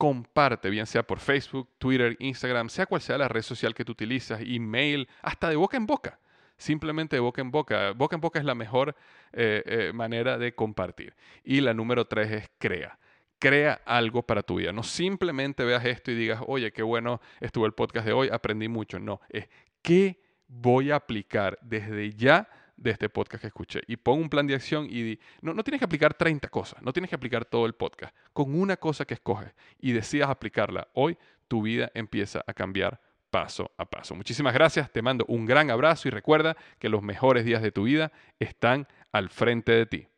[0.00, 3.92] comparte, bien sea por Facebook, Twitter, Instagram, sea cual sea la red social que tú
[3.92, 6.18] utilizas, email, hasta de boca en boca
[6.56, 7.92] simplemente de boca en boca.
[7.92, 8.94] Boca en boca es la mejor
[9.32, 11.14] eh, eh, manera de compartir.
[11.42, 12.98] Y la número tres es crea.
[13.38, 14.72] Crea algo para tu vida.
[14.72, 18.68] No simplemente veas esto y digas, oye, qué bueno estuvo el podcast de hoy, aprendí
[18.68, 18.98] mucho.
[18.98, 19.48] No, es
[19.82, 22.48] qué voy a aplicar desde ya
[22.80, 23.80] de este podcast que escuché.
[23.86, 26.92] Y pon un plan de acción y no, no tienes que aplicar 30 cosas, no
[26.92, 28.14] tienes que aplicar todo el podcast.
[28.32, 31.16] Con una cosa que escoges y decidas aplicarla hoy,
[31.46, 33.00] tu vida empieza a cambiar
[33.30, 34.14] paso a paso.
[34.14, 37.84] Muchísimas gracias, te mando un gran abrazo y recuerda que los mejores días de tu
[37.84, 40.09] vida están al frente de ti.